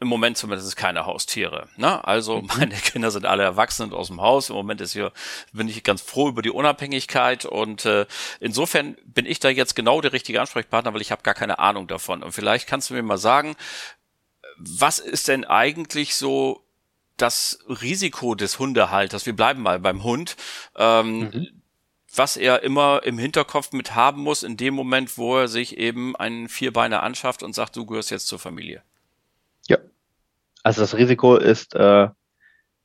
im 0.00 0.08
Moment 0.08 0.36
zumindest 0.36 0.76
keine 0.76 1.06
Haustiere. 1.06 1.68
Ne? 1.76 2.04
Also 2.04 2.42
mhm. 2.42 2.50
meine 2.58 2.74
Kinder 2.84 3.10
sind 3.10 3.24
alle 3.24 3.44
erwachsen 3.44 3.84
und 3.84 3.94
aus 3.94 4.08
dem 4.08 4.20
Haus. 4.20 4.50
Im 4.50 4.56
Moment 4.56 4.82
ist 4.82 4.92
hier 4.92 5.12
bin 5.52 5.68
ich 5.68 5.82
ganz 5.82 6.02
froh 6.02 6.28
über 6.28 6.42
die 6.42 6.50
Unabhängigkeit 6.50 7.46
und 7.46 7.86
äh, 7.86 8.06
insofern 8.40 8.96
bin 9.06 9.24
ich 9.24 9.40
da 9.40 9.48
jetzt 9.48 9.74
genau 9.74 10.02
der 10.02 10.12
richtige 10.12 10.40
Ansprechpartner, 10.40 10.92
weil 10.92 11.00
ich 11.00 11.12
habe 11.12 11.22
gar 11.22 11.34
keine 11.34 11.58
Ahnung 11.58 11.86
davon. 11.86 12.22
Und 12.22 12.32
vielleicht 12.32 12.66
kannst 12.68 12.90
du 12.90 12.94
mir 12.94 13.02
mal 13.02 13.18
sagen, 13.18 13.56
was 14.58 14.98
ist 14.98 15.28
denn 15.28 15.44
eigentlich 15.44 16.14
so 16.14 16.67
das 17.18 17.58
Risiko 17.68 18.34
des 18.34 18.58
Hundehalters, 18.58 19.26
wir 19.26 19.36
bleiben 19.36 19.62
mal 19.62 19.78
beim 19.78 20.04
Hund, 20.04 20.36
ähm, 20.76 21.18
mhm. 21.18 21.62
was 22.14 22.36
er 22.36 22.62
immer 22.62 23.02
im 23.04 23.18
Hinterkopf 23.18 23.72
mit 23.72 23.94
haben 23.94 24.22
muss 24.22 24.42
in 24.42 24.56
dem 24.56 24.74
Moment, 24.74 25.18
wo 25.18 25.38
er 25.38 25.48
sich 25.48 25.76
eben 25.76 26.16
einen 26.16 26.48
Vierbeiner 26.48 27.02
anschafft 27.02 27.42
und 27.42 27.54
sagt, 27.54 27.76
du 27.76 27.84
gehörst 27.84 28.10
jetzt 28.10 28.28
zur 28.28 28.38
Familie. 28.38 28.82
Ja, 29.66 29.78
also 30.62 30.80
das 30.80 30.96
Risiko 30.96 31.36
ist 31.36 31.74
äh, 31.74 32.08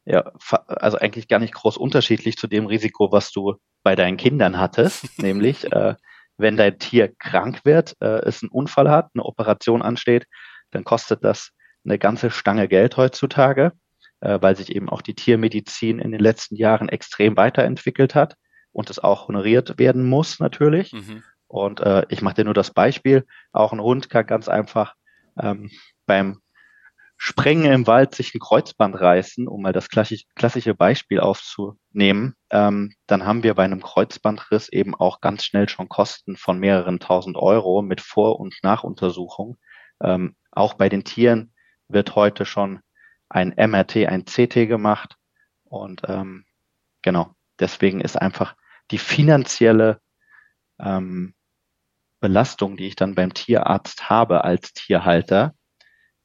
ja 0.05 0.31
also 0.67 0.97
eigentlich 0.97 1.27
gar 1.27 1.39
nicht 1.39 1.53
groß 1.53 1.77
unterschiedlich 1.77 2.37
zu 2.37 2.47
dem 2.47 2.65
Risiko, 2.65 3.11
was 3.11 3.31
du 3.31 3.55
bei 3.83 3.95
deinen 3.95 4.17
Kindern 4.17 4.57
hattest, 4.57 5.05
nämlich 5.19 5.71
äh, 5.71 5.95
wenn 6.37 6.57
dein 6.57 6.79
Tier 6.79 7.13
krank 7.19 7.63
wird, 7.63 7.95
äh, 8.01 8.25
es 8.25 8.41
einen 8.41 8.49
Unfall 8.49 8.89
hat, 8.89 9.11
eine 9.13 9.23
Operation 9.23 9.83
ansteht, 9.83 10.25
dann 10.71 10.83
kostet 10.83 11.23
das 11.23 11.51
eine 11.85 11.99
ganze 11.99 12.31
Stange 12.31 12.67
Geld 12.67 12.97
heutzutage 12.97 13.73
äh, 14.23 14.41
weil 14.41 14.55
sich 14.55 14.73
eben 14.75 14.89
auch 14.89 15.01
die 15.01 15.15
Tiermedizin 15.15 15.99
in 15.99 16.11
den 16.11 16.21
letzten 16.21 16.55
Jahren 16.55 16.89
extrem 16.89 17.35
weiterentwickelt 17.35 18.15
hat 18.15 18.35
und 18.71 18.89
es 18.89 18.99
auch 18.99 19.27
honoriert 19.27 19.77
werden 19.77 20.07
muss 20.07 20.39
natürlich. 20.39 20.93
Mhm. 20.93 21.23
Und 21.47 21.81
äh, 21.81 22.05
ich 22.09 22.21
mache 22.21 22.35
dir 22.35 22.45
nur 22.45 22.53
das 22.53 22.71
Beispiel, 22.71 23.25
auch 23.51 23.73
ein 23.73 23.81
Hund 23.81 24.09
kann 24.09 24.25
ganz 24.25 24.47
einfach 24.47 24.95
ähm, 25.39 25.69
beim 26.05 26.39
Sprengen 27.17 27.71
im 27.71 27.87
Wald 27.87 28.15
sich 28.15 28.33
ein 28.33 28.39
Kreuzband 28.39 28.99
reißen, 28.99 29.47
um 29.47 29.61
mal 29.61 29.71
das 29.71 29.87
klassische 29.87 30.75
Beispiel 30.75 31.19
aufzunehmen, 31.19 32.35
ähm, 32.49 32.93
dann 33.07 33.25
haben 33.25 33.43
wir 33.43 33.53
bei 33.53 33.63
einem 33.63 33.81
Kreuzbandriss 33.81 34.67
eben 34.69 34.95
auch 34.95 35.21
ganz 35.21 35.45
schnell 35.45 35.69
schon 35.69 35.87
Kosten 35.87 36.35
von 36.35 36.59
mehreren 36.59 36.99
tausend 36.99 37.37
Euro 37.37 37.81
mit 37.81 38.01
Vor- 38.01 38.39
und 38.39 38.55
Nachuntersuchung. 38.63 39.57
Ähm, 40.01 40.35
auch 40.51 40.73
bei 40.73 40.89
den 40.89 41.03
Tieren 41.03 41.53
wird 41.87 42.15
heute 42.15 42.45
schon 42.45 42.81
ein 43.33 43.53
MRT, 43.57 44.07
ein 44.07 44.25
CT 44.25 44.67
gemacht. 44.67 45.17
Und 45.63 46.03
ähm, 46.07 46.45
genau, 47.01 47.35
deswegen 47.59 47.99
ist 47.99 48.15
einfach 48.15 48.55
die 48.91 48.99
finanzielle 48.99 49.99
ähm, 50.79 51.33
Belastung, 52.19 52.77
die 52.77 52.87
ich 52.87 52.95
dann 52.95 53.15
beim 53.15 53.33
Tierarzt 53.33 54.09
habe 54.09 54.43
als 54.43 54.73
Tierhalter, 54.73 55.55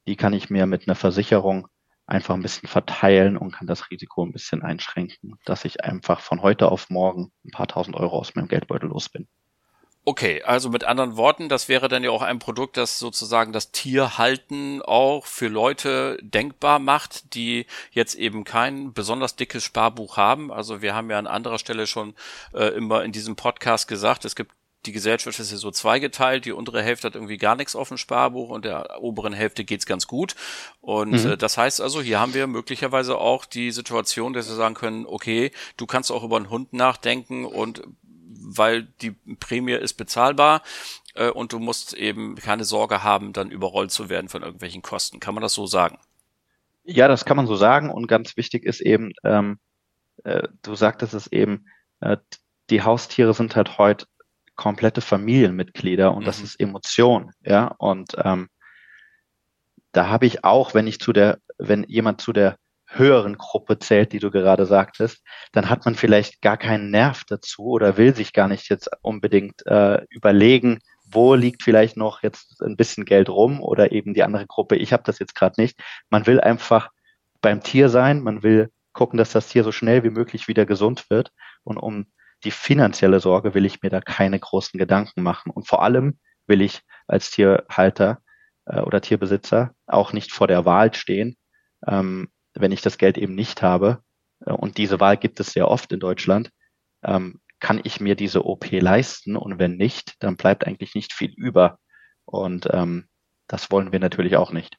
die 0.07 0.15
kann 0.15 0.33
ich 0.33 0.49
mir 0.49 0.65
mit 0.65 0.87
einer 0.87 0.95
Versicherung 0.95 1.67
einfach 2.05 2.35
ein 2.35 2.41
bisschen 2.41 2.69
verteilen 2.69 3.37
und 3.37 3.51
kann 3.51 3.67
das 3.67 3.91
Risiko 3.91 4.25
ein 4.25 4.31
bisschen 4.31 4.63
einschränken, 4.63 5.35
dass 5.45 5.65
ich 5.65 5.83
einfach 5.83 6.21
von 6.21 6.41
heute 6.41 6.71
auf 6.71 6.89
morgen 6.89 7.31
ein 7.45 7.51
paar 7.51 7.67
tausend 7.67 7.95
Euro 7.95 8.17
aus 8.17 8.33
meinem 8.33 8.47
Geldbeutel 8.47 8.89
los 8.89 9.09
bin. 9.09 9.27
Okay, 10.05 10.41
also 10.43 10.69
mit 10.69 10.85
anderen 10.85 11.17
Worten, 11.17 11.49
das 11.49 11.69
wäre 11.69 11.87
dann 11.87 12.03
ja 12.03 12.09
auch 12.09 12.21
ein 12.21 12.39
Produkt, 12.39 12.77
das 12.77 12.97
sozusagen 12.99 13.53
das 13.53 13.71
Tierhalten 13.71 14.81
auch 14.81 15.25
für 15.25 15.49
Leute 15.49 16.17
denkbar 16.21 16.79
macht, 16.79 17.35
die 17.35 17.67
jetzt 17.91 18.15
eben 18.15 18.43
kein 18.43 18.93
besonders 18.93 19.35
dickes 19.35 19.63
Sparbuch 19.63 20.17
haben. 20.17 20.51
Also 20.51 20.81
wir 20.81 20.95
haben 20.95 21.11
ja 21.11 21.19
an 21.19 21.27
anderer 21.27 21.59
Stelle 21.59 21.85
schon 21.85 22.15
äh, 22.53 22.69
immer 22.69 23.03
in 23.03 23.11
diesem 23.11 23.35
Podcast 23.35 23.87
gesagt, 23.87 24.25
es 24.25 24.35
gibt 24.35 24.53
die 24.85 24.91
Gesellschaft 24.93 25.39
ist 25.39 25.51
ja 25.51 25.57
so 25.57 25.71
zweigeteilt, 25.71 26.45
die 26.45 26.53
untere 26.53 26.81
Hälfte 26.81 27.07
hat 27.07 27.15
irgendwie 27.15 27.37
gar 27.37 27.55
nichts 27.55 27.75
auf 27.75 27.89
dem 27.89 27.97
Sparbuch 27.97 28.49
und 28.49 28.63
der 28.63 29.01
oberen 29.01 29.33
Hälfte 29.33 29.65
geht's 29.65 29.85
ganz 29.85 30.07
gut. 30.07 30.35
Und 30.79 31.23
mhm. 31.23 31.31
äh, 31.31 31.37
das 31.37 31.57
heißt 31.57 31.81
also, 31.81 32.01
hier 32.01 32.19
haben 32.19 32.33
wir 32.33 32.47
möglicherweise 32.47 33.17
auch 33.17 33.45
die 33.45 33.71
Situation, 33.71 34.33
dass 34.33 34.47
wir 34.47 34.55
sagen 34.55 34.75
können, 34.75 35.05
okay, 35.05 35.51
du 35.75 35.85
kannst 35.85 36.11
auch 36.11 36.23
über 36.23 36.37
einen 36.37 36.49
Hund 36.49 36.71
nachdenken 36.71 37.45
und 37.45 37.83
weil 38.57 38.83
die 39.01 39.11
Prämie 39.39 39.73
ist 39.73 39.93
bezahlbar 39.93 40.61
äh, 41.15 41.29
und 41.29 41.53
du 41.53 41.59
musst 41.59 41.93
eben 41.93 42.35
keine 42.35 42.63
Sorge 42.63 43.03
haben, 43.03 43.33
dann 43.33 43.51
überrollt 43.51 43.91
zu 43.91 44.09
werden 44.09 44.29
von 44.29 44.43
irgendwelchen 44.43 44.81
Kosten. 44.81 45.19
Kann 45.19 45.33
man 45.33 45.41
das 45.41 45.53
so 45.53 45.67
sagen? 45.67 45.99
Ja, 46.83 47.07
das 47.07 47.25
kann 47.25 47.37
man 47.37 47.47
so 47.47 47.55
sagen. 47.55 47.89
Und 47.89 48.07
ganz 48.07 48.35
wichtig 48.37 48.65
ist 48.65 48.81
eben, 48.81 49.11
ähm, 49.23 49.59
äh, 50.23 50.47
du 50.63 50.75
sagtest 50.75 51.13
es 51.13 51.27
eben, 51.27 51.65
äh, 52.01 52.17
die 52.69 52.81
Haustiere 52.81 53.33
sind 53.33 53.55
halt 53.55 53.77
heute 53.77 54.05
komplette 54.55 55.01
Familienmitglieder 55.01 56.13
und 56.13 56.23
mhm. 56.23 56.25
das 56.25 56.41
ist 56.41 56.59
Emotion, 56.59 57.31
ja. 57.41 57.75
Und 57.77 58.15
ähm, 58.23 58.49
da 59.91 60.07
habe 60.07 60.25
ich 60.25 60.43
auch, 60.43 60.73
wenn 60.73 60.87
ich 60.87 60.99
zu 60.99 61.13
der, 61.13 61.39
wenn 61.57 61.83
jemand 61.83 62.21
zu 62.21 62.33
der 62.33 62.57
höheren 62.89 63.37
Gruppe 63.37 63.79
zählt, 63.79 64.13
die 64.13 64.19
du 64.19 64.31
gerade 64.31 64.65
sagtest, 64.65 65.23
dann 65.51 65.69
hat 65.69 65.85
man 65.85 65.95
vielleicht 65.95 66.41
gar 66.41 66.57
keinen 66.57 66.91
Nerv 66.91 67.23
dazu 67.25 67.65
oder 67.65 67.97
will 67.97 68.15
sich 68.15 68.33
gar 68.33 68.47
nicht 68.47 68.69
jetzt 68.69 68.89
unbedingt 69.01 69.65
äh, 69.67 70.03
überlegen, 70.09 70.79
wo 71.05 71.35
liegt 71.35 71.63
vielleicht 71.63 71.97
noch 71.97 72.23
jetzt 72.23 72.61
ein 72.61 72.77
bisschen 72.77 73.05
Geld 73.05 73.29
rum 73.29 73.61
oder 73.61 73.91
eben 73.91 74.13
die 74.13 74.23
andere 74.23 74.45
Gruppe, 74.47 74.75
ich 74.75 74.93
habe 74.93 75.03
das 75.05 75.19
jetzt 75.19 75.35
gerade 75.35 75.59
nicht. 75.61 75.79
Man 76.09 76.27
will 76.27 76.39
einfach 76.39 76.89
beim 77.41 77.61
Tier 77.61 77.89
sein, 77.89 78.21
man 78.21 78.43
will 78.43 78.71
gucken, 78.93 79.17
dass 79.17 79.31
das 79.31 79.47
Tier 79.47 79.63
so 79.63 79.71
schnell 79.71 80.03
wie 80.03 80.09
möglich 80.09 80.47
wieder 80.47 80.65
gesund 80.65 81.09
wird. 81.09 81.31
Und 81.63 81.77
um 81.77 82.07
die 82.43 82.51
finanzielle 82.51 83.19
Sorge 83.19 83.53
will 83.53 83.65
ich 83.65 83.81
mir 83.81 83.89
da 83.89 84.01
keine 84.01 84.39
großen 84.39 84.77
Gedanken 84.77 85.23
machen. 85.23 85.51
Und 85.51 85.67
vor 85.67 85.83
allem 85.83 86.19
will 86.47 86.61
ich 86.61 86.81
als 87.07 87.31
Tierhalter 87.31 88.19
äh, 88.65 88.81
oder 88.81 89.01
Tierbesitzer 89.01 89.73
auch 89.87 90.13
nicht 90.13 90.31
vor 90.31 90.47
der 90.47 90.65
Wahl 90.65 90.93
stehen, 90.93 91.37
ähm, 91.87 92.29
wenn 92.59 92.71
ich 92.71 92.81
das 92.81 92.97
Geld 92.97 93.17
eben 93.17 93.35
nicht 93.35 93.61
habe. 93.61 94.03
Äh, 94.45 94.51
und 94.51 94.77
diese 94.77 94.99
Wahl 94.99 95.17
gibt 95.17 95.39
es 95.39 95.53
sehr 95.53 95.67
oft 95.67 95.91
in 95.91 95.99
Deutschland. 95.99 96.51
Ähm, 97.03 97.39
kann 97.59 97.81
ich 97.83 97.99
mir 97.99 98.15
diese 98.15 98.45
OP 98.45 98.71
leisten? 98.71 99.35
Und 99.35 99.59
wenn 99.59 99.75
nicht, 99.75 100.15
dann 100.19 100.37
bleibt 100.37 100.65
eigentlich 100.65 100.95
nicht 100.95 101.13
viel 101.13 101.33
über. 101.35 101.79
Und 102.25 102.67
ähm, 102.71 103.07
das 103.47 103.71
wollen 103.71 103.91
wir 103.91 103.99
natürlich 103.99 104.37
auch 104.37 104.51
nicht. 104.51 104.77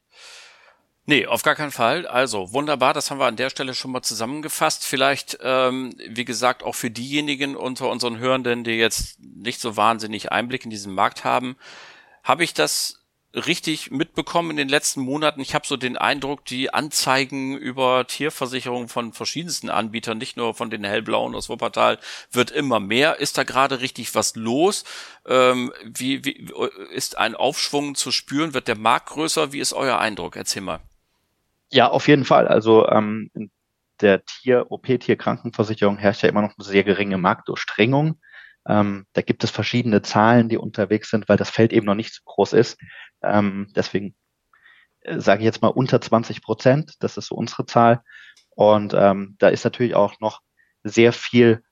Nee, 1.05 1.25
auf 1.25 1.41
gar 1.41 1.55
keinen 1.55 1.71
Fall. 1.71 2.05
Also 2.05 2.53
wunderbar, 2.53 2.93
das 2.93 3.09
haben 3.09 3.17
wir 3.17 3.25
an 3.25 3.35
der 3.35 3.49
Stelle 3.49 3.73
schon 3.73 3.91
mal 3.91 4.03
zusammengefasst. 4.03 4.85
Vielleicht, 4.85 5.39
ähm, 5.41 5.93
wie 6.07 6.25
gesagt, 6.25 6.63
auch 6.63 6.75
für 6.75 6.91
diejenigen 6.91 7.55
unter 7.55 7.89
unseren 7.89 8.19
Hörenden, 8.19 8.63
die 8.63 8.71
jetzt 8.71 9.19
nicht 9.19 9.59
so 9.59 9.75
wahnsinnig 9.75 10.31
Einblick 10.31 10.63
in 10.63 10.69
diesen 10.69 10.93
Markt 10.93 11.23
haben, 11.23 11.57
habe 12.23 12.43
ich 12.43 12.53
das 12.53 13.00
richtig 13.33 13.91
mitbekommen 13.91 14.51
in 14.51 14.57
den 14.57 14.69
letzten 14.69 15.01
Monaten. 15.01 15.39
Ich 15.39 15.55
habe 15.55 15.65
so 15.65 15.77
den 15.77 15.97
Eindruck, 15.97 16.45
die 16.45 16.73
Anzeigen 16.73 17.57
über 17.57 18.05
Tierversicherungen 18.05 18.87
von 18.87 19.13
verschiedensten 19.13 19.69
Anbietern, 19.69 20.17
nicht 20.17 20.37
nur 20.37 20.53
von 20.53 20.69
den 20.69 20.83
hellblauen 20.83 21.35
aus 21.35 21.49
Wuppertal, 21.49 21.99
wird 22.31 22.51
immer 22.51 22.79
mehr. 22.79 23.19
Ist 23.19 23.37
da 23.37 23.43
gerade 23.43 23.79
richtig 23.81 24.13
was 24.15 24.35
los? 24.35 24.83
Ähm, 25.25 25.71
wie, 25.83 26.25
wie 26.25 26.51
ist 26.93 27.17
ein 27.17 27.35
Aufschwung 27.35 27.95
zu 27.95 28.11
spüren? 28.11 28.53
Wird 28.53 28.67
der 28.67 28.77
Markt 28.77 29.09
größer? 29.09 29.53
Wie 29.53 29.59
ist 29.59 29.73
euer 29.73 29.99
Eindruck? 29.99 30.35
Erzähl 30.35 30.61
mal. 30.61 30.79
Ja, 31.71 31.89
auf 31.89 32.07
jeden 32.07 32.25
Fall. 32.25 32.47
Also 32.47 32.87
ähm, 32.89 33.31
in 33.33 33.49
der 34.01 34.25
Tier, 34.25 34.65
OP-Tierkrankenversicherung 34.69 35.97
herrscht 35.97 36.23
ja 36.23 36.29
immer 36.29 36.41
noch 36.41 36.57
eine 36.57 36.65
sehr 36.65 36.83
geringe 36.83 37.17
Marktdurchdringung. 37.17 38.19
Ähm, 38.67 39.05
da 39.13 39.21
gibt 39.21 39.43
es 39.43 39.51
verschiedene 39.51 40.01
Zahlen, 40.01 40.49
die 40.49 40.57
unterwegs 40.57 41.09
sind, 41.09 41.29
weil 41.29 41.37
das 41.37 41.49
Feld 41.49 41.73
eben 41.73 41.85
noch 41.85 41.95
nicht 41.95 42.13
so 42.13 42.21
groß 42.25 42.53
ist. 42.53 42.77
Ähm, 43.23 43.67
deswegen 43.75 44.15
äh, 45.01 45.19
sage 45.19 45.41
ich 45.41 45.45
jetzt 45.45 45.61
mal 45.61 45.69
unter 45.69 46.01
20 46.01 46.41
Prozent. 46.41 46.95
Das 46.99 47.17
ist 47.17 47.27
so 47.27 47.35
unsere 47.35 47.65
Zahl. 47.65 48.03
Und 48.49 48.93
ähm, 48.93 49.35
da 49.39 49.49
ist 49.49 49.63
natürlich 49.63 49.95
auch 49.95 50.19
noch 50.19 50.41
sehr 50.83 51.13
viel 51.13 51.63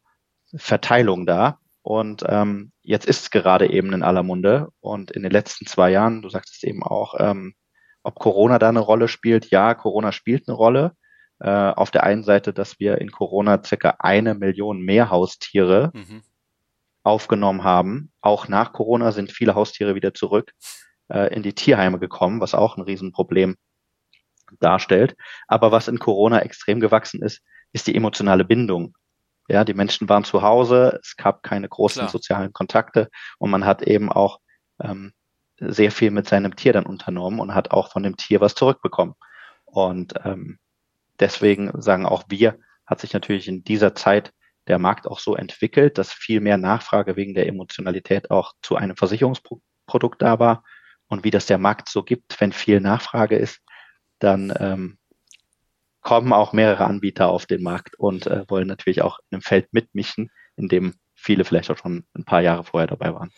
Verteilung 0.56 1.26
da. 1.26 1.60
Und 1.82 2.24
ähm, 2.28 2.72
jetzt 2.82 3.06
ist 3.06 3.22
es 3.22 3.32
gerade 3.32 3.70
eben 3.70 3.94
in 3.94 4.04
aller 4.04 4.24
Munde. 4.24 4.70
Und 4.80 5.12
in 5.12 5.24
den 5.24 5.32
letzten 5.32 5.66
zwei 5.66 5.92
Jahren, 5.92 6.22
du 6.22 6.30
sagst 6.30 6.56
es 6.56 6.64
eben 6.64 6.84
auch, 6.84 7.16
ähm, 7.20 7.56
ob 8.04 8.16
Corona 8.20 8.60
da 8.60 8.70
eine 8.70 8.80
Rolle 8.80 9.08
spielt. 9.08 9.50
Ja, 9.52 9.74
Corona 9.74 10.12
spielt 10.12 10.48
eine 10.48 10.56
Rolle. 10.56 10.94
Äh, 11.40 11.50
auf 11.50 11.92
der 11.92 12.04
einen 12.04 12.24
Seite, 12.24 12.54
dass 12.54 12.80
wir 12.80 13.00
in 13.00 13.12
Corona 13.12 13.64
circa 13.64 13.96
eine 14.00 14.36
Million 14.36 14.82
mehr 14.82 15.10
Haustiere 15.10 15.92
mhm 15.94 16.22
aufgenommen 17.04 17.64
haben. 17.64 18.12
Auch 18.22 18.48
nach 18.48 18.74
Corona 18.74 19.12
sind 19.12 19.32
viele 19.32 19.56
Haustiere 19.56 19.96
wieder 19.96 20.14
zurück 20.14 20.54
äh, 21.10 21.34
in 21.34 21.43
die 21.43 21.54
Tierheime 21.54 22.00
gekommen, 22.00 22.41
was 22.41 22.54
auch 22.54 22.78
ein 22.78 22.84
Riesenproblem 22.84 23.56
darstellt. 24.60 25.15
Aber 25.48 25.72
was 25.72 25.88
in 25.88 26.00
Corona 26.00 26.39
extrem 26.39 26.80
gewachsen 26.80 27.22
ist, 27.22 27.41
ist 27.72 27.88
die 27.88 27.95
emotionale 27.95 28.45
Bindung. 28.45 28.95
Ja, 29.48 29.63
die 29.63 29.74
Menschen 29.74 30.08
waren 30.10 30.24
zu 30.24 30.41
Hause, 30.41 31.00
es 31.02 31.15
gab 31.15 31.41
keine 31.43 31.67
großen 31.67 32.02
Klar. 32.02 32.10
sozialen 32.10 32.54
Kontakte 32.54 33.10
und 33.39 33.50
man 33.50 33.65
hat 33.65 33.82
eben 33.82 34.12
auch 34.12 34.39
ähm, 34.80 35.12
sehr 35.60 35.91
viel 35.91 36.12
mit 36.12 36.28
seinem 36.28 36.56
Tier 36.56 36.74
dann 36.74 36.86
unternommen 36.86 37.39
und 37.39 37.56
hat 37.56 37.72
auch 37.72 37.91
von 37.91 38.04
dem 38.04 38.15
Tier 38.15 38.41
was 38.41 38.56
zurückbekommen. 38.56 39.15
Und 39.65 40.13
ähm, 40.24 40.60
deswegen 41.19 41.72
sagen 41.82 42.06
auch 42.06 42.24
wir, 42.30 42.60
hat 42.86 43.02
sich 43.02 43.13
natürlich 43.13 43.48
in 43.48 43.63
dieser 43.63 43.95
Zeit 43.95 44.34
der 44.67 44.80
Markt 44.80 45.08
auch 45.08 45.19
so 45.19 45.36
entwickelt, 45.36 45.98
dass 45.98 46.13
viel 46.13 46.41
mehr 46.41 46.58
Nachfrage 46.58 47.15
wegen 47.15 47.34
der 47.34 47.48
Emotionalität 47.48 48.32
auch 48.32 48.54
zu 48.62 48.76
einem 48.76 48.95
Versicherungsprodukt 48.95 50.22
da 50.22 50.39
war. 50.39 50.63
Und 51.10 51.24
wie 51.24 51.32
das 51.32 51.48
der 51.48 51.58
Markt 51.58 51.89
so 51.89 52.04
gibt, 52.04 52.39
wenn 52.39 52.54
viel 52.54 52.80
Nachfrage 52.80 53.36
ist, 53.36 53.60
dann 54.19 54.54
ähm, 54.60 54.98
kommen 56.02 56.32
auch 56.32 56.54
mehrere 56.54 56.86
Anbieter 56.86 57.28
auf 57.30 57.45
den 57.45 57.63
Markt 57.63 57.98
und 58.00 58.28
äh, 58.28 58.45
wollen 58.48 58.67
natürlich 58.67 59.02
auch 59.02 59.19
in 59.30 59.36
einem 59.36 59.41
Feld 59.41 59.74
mitmischen, 59.74 60.32
in 60.56 60.69
dem 60.69 60.95
viele 61.15 61.43
vielleicht 61.43 61.69
auch 61.69 61.78
schon 61.78 62.06
ein 62.13 62.24
paar 62.24 62.41
Jahre 62.41 62.63
vorher 62.63 62.88
dabei 62.88 63.13
waren. 63.13 63.32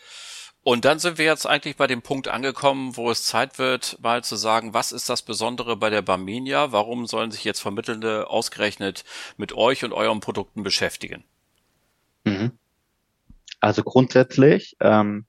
Und 0.64 0.84
dann 0.84 1.00
sind 1.00 1.18
wir 1.18 1.24
jetzt 1.24 1.44
eigentlich 1.44 1.76
bei 1.76 1.88
dem 1.88 2.02
Punkt 2.02 2.28
angekommen, 2.28 2.96
wo 2.96 3.10
es 3.10 3.24
Zeit 3.24 3.58
wird, 3.58 3.98
mal 4.00 4.22
zu 4.22 4.36
sagen, 4.36 4.72
was 4.72 4.92
ist 4.92 5.08
das 5.08 5.22
Besondere 5.22 5.76
bei 5.76 5.90
der 5.90 6.02
Barmenia? 6.02 6.70
Warum 6.70 7.06
sollen 7.06 7.32
sich 7.32 7.42
jetzt 7.42 7.60
Vermittelnde 7.60 8.30
ausgerechnet 8.30 9.04
mit 9.36 9.52
euch 9.52 9.84
und 9.84 9.92
euren 9.92 10.20
Produkten 10.20 10.62
beschäftigen? 10.62 11.24
Mhm. 12.22 12.52
Also 13.58 13.82
grundsätzlich 13.82 14.76
ähm, 14.80 15.26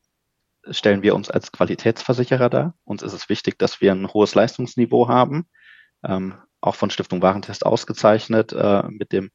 stellen 0.69 1.04
wir 1.04 1.15
uns 1.15 1.30
als 1.30 1.52
Qualitätsversicherer 1.52 2.49
dar. 2.49 2.76
Uns 2.84 3.04
ist 3.04 3.13
es 3.13 3.30
wichtig, 3.30 3.60
dass 3.60 3.82
wir 3.82 3.91
ein 3.91 4.08
hohes 4.13 4.36
Leistungsniveau 4.36 5.08
haben, 5.08 5.47
ähm, 6.04 6.36
auch 6.62 6.76
von 6.76 6.89
Stiftung 6.89 7.21
Warentest 7.21 7.65
ausgezeichnet, 7.65 8.54
äh, 8.54 8.84
mit 8.88 9.12
dem 9.12 9.32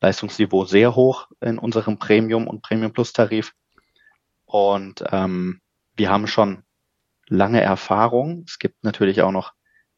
Leistungsniveau 0.00 0.64
sehr 0.64 0.94
hoch 0.94 1.28
in 1.40 1.58
unserem 1.58 1.98
Premium- 1.98 2.48
und 2.48 2.62
Premium-Plus-Tarif. 2.62 3.52
Und 4.44 5.04
ähm, 5.10 5.60
wir 5.96 6.10
haben 6.10 6.26
schon 6.26 6.64
lange 7.28 7.60
Erfahrung. 7.60 8.44
Es 8.46 8.58
gibt 8.58 8.84
natürlich 8.84 9.22
auch 9.22 9.32
noch 9.32 9.52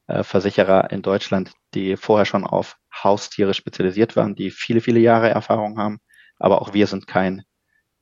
äh, 0.07 0.22
Versicherer 0.22 0.90
in 0.90 1.02
Deutschland, 1.02 1.52
die 1.74 1.96
vorher 1.96 2.26
schon 2.26 2.44
auf 2.44 2.76
Haustiere 2.92 3.55
spezialisiert 3.55 4.16
waren, 4.16 4.35
die 4.35 4.50
viele, 4.50 4.81
viele 4.81 5.00
Jahre 5.00 5.29
Erfahrung 5.29 5.79
haben. 5.79 5.98
Aber 6.38 6.62
auch 6.62 6.74
wir 6.74 6.87
sind 6.87 7.07
kein, 7.07 7.42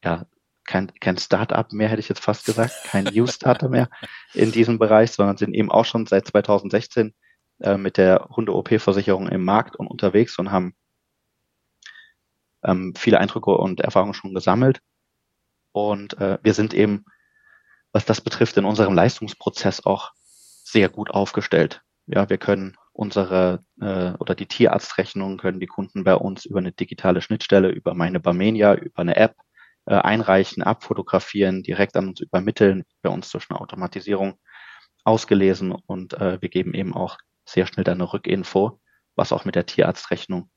ja, 0.03 0.27
kein, 0.64 0.92
kein 1.00 1.18
Start-up 1.18 1.72
mehr, 1.72 1.88
hätte 1.88 2.00
ich 2.00 2.09
jetzt 2.09 2.22
fast 2.22 2.46
gesagt, 2.46 2.74
kein 2.85 3.05
New 3.05 3.27
Starter 3.27 3.68
mehr 3.68 3.88
in 4.33 4.53
diesem 4.53 4.79
Bereich, 4.79 5.12
sondern 5.12 5.37
sind 5.37 5.55
eben 5.55 5.70
auch 5.70 5.85
schon 5.85 6.07
seit 6.07 6.27
2016 6.27 7.14
äh, 7.61 7.77
mit 7.77 7.96
der 7.96 8.29
Hunde-OP-Versicherung 8.31 9.29
im 9.29 9.44
Markt 9.44 9.77
und 9.77 9.87
unterwegs 9.87 10.38
und 10.38 10.50
haben 10.50 10.74
ähm, 12.64 12.94
viele 12.96 13.18
Eindrücke 13.18 13.50
und 13.50 13.81
Erfahrungen 13.81 14.14
schon 14.14 14.35
gesammelt. 14.35 14.81
Und 15.72 16.18
äh, 16.18 16.38
wir 16.42 16.55
sind 16.55 16.74
eben, 16.74 17.05
was 17.92 18.05
das 18.05 18.20
betrifft, 18.20 18.57
in 18.57 18.64
unserem 18.64 18.94
Leistungsprozess 18.94 19.85
auch 19.85 20.12
sehr 20.64 20.88
gut 20.88 21.11
aufgestellt. 21.11 21.83
Ja, 22.07 22.29
wir 22.29 22.38
können 22.38 22.77
unsere 22.92 23.64
äh, 23.81 24.12
oder 24.18 24.35
die 24.35 24.46
Tierarztrechnungen 24.46 25.38
können 25.38 25.61
die 25.61 25.66
Kunden 25.66 26.05
bei 26.05 26.14
uns 26.14 26.44
über 26.44 26.59
eine 26.59 26.72
digitale 26.72 27.22
Schnittstelle, 27.22 27.68
über 27.68 27.94
meine 27.94 28.20
Barmenia, 28.20 28.74
über 28.74 29.00
eine 29.00 29.16
App 29.16 29.37
äh, 29.87 29.94
einreichen, 29.94 30.62
abfotografieren, 30.62 31.62
direkt 31.62 31.97
an 31.97 32.09
uns 32.09 32.20
übermitteln, 32.20 32.85
bei 33.03 33.11
uns 33.11 33.31
durch 33.31 33.51
eine 33.51 33.61
Automatisierung 33.61 34.38
ausgelesen 35.05 35.73
und 35.73 36.14
äh, 36.14 36.40
wir 36.40 36.49
geben 36.49 36.75
eben 36.75 36.94
auch 36.94 37.18
sehr 37.44 37.66
schnell 37.66 37.85
dann 37.85 38.01
eine 38.01 38.12
Rückinfo, 38.12 38.81
was 39.16 39.33
auch 39.33 39.44
mit 39.44 39.55
der 39.55 39.66
Tierarztrechnung 39.66 40.51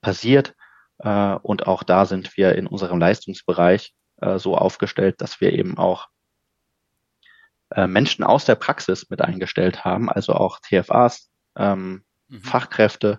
passiert. 0.00 0.54
Äh, 0.98 1.34
und 1.36 1.66
auch 1.66 1.82
da 1.82 2.04
sind 2.04 2.36
wir 2.36 2.54
in 2.54 2.66
unserem 2.66 2.98
Leistungsbereich 2.98 3.94
äh, 4.20 4.38
so 4.38 4.56
aufgestellt, 4.56 5.20
dass 5.20 5.40
wir 5.40 5.52
eben 5.52 5.78
auch 5.78 6.08
äh, 7.70 7.86
Menschen 7.86 8.24
aus 8.24 8.44
der 8.44 8.54
Praxis 8.56 9.08
mit 9.10 9.22
eingestellt 9.22 9.84
haben, 9.84 10.10
also 10.10 10.34
auch 10.34 10.60
TFAs, 10.60 11.30
ähm, 11.56 12.04
mhm. 12.28 12.42
Fachkräfte, 12.42 13.18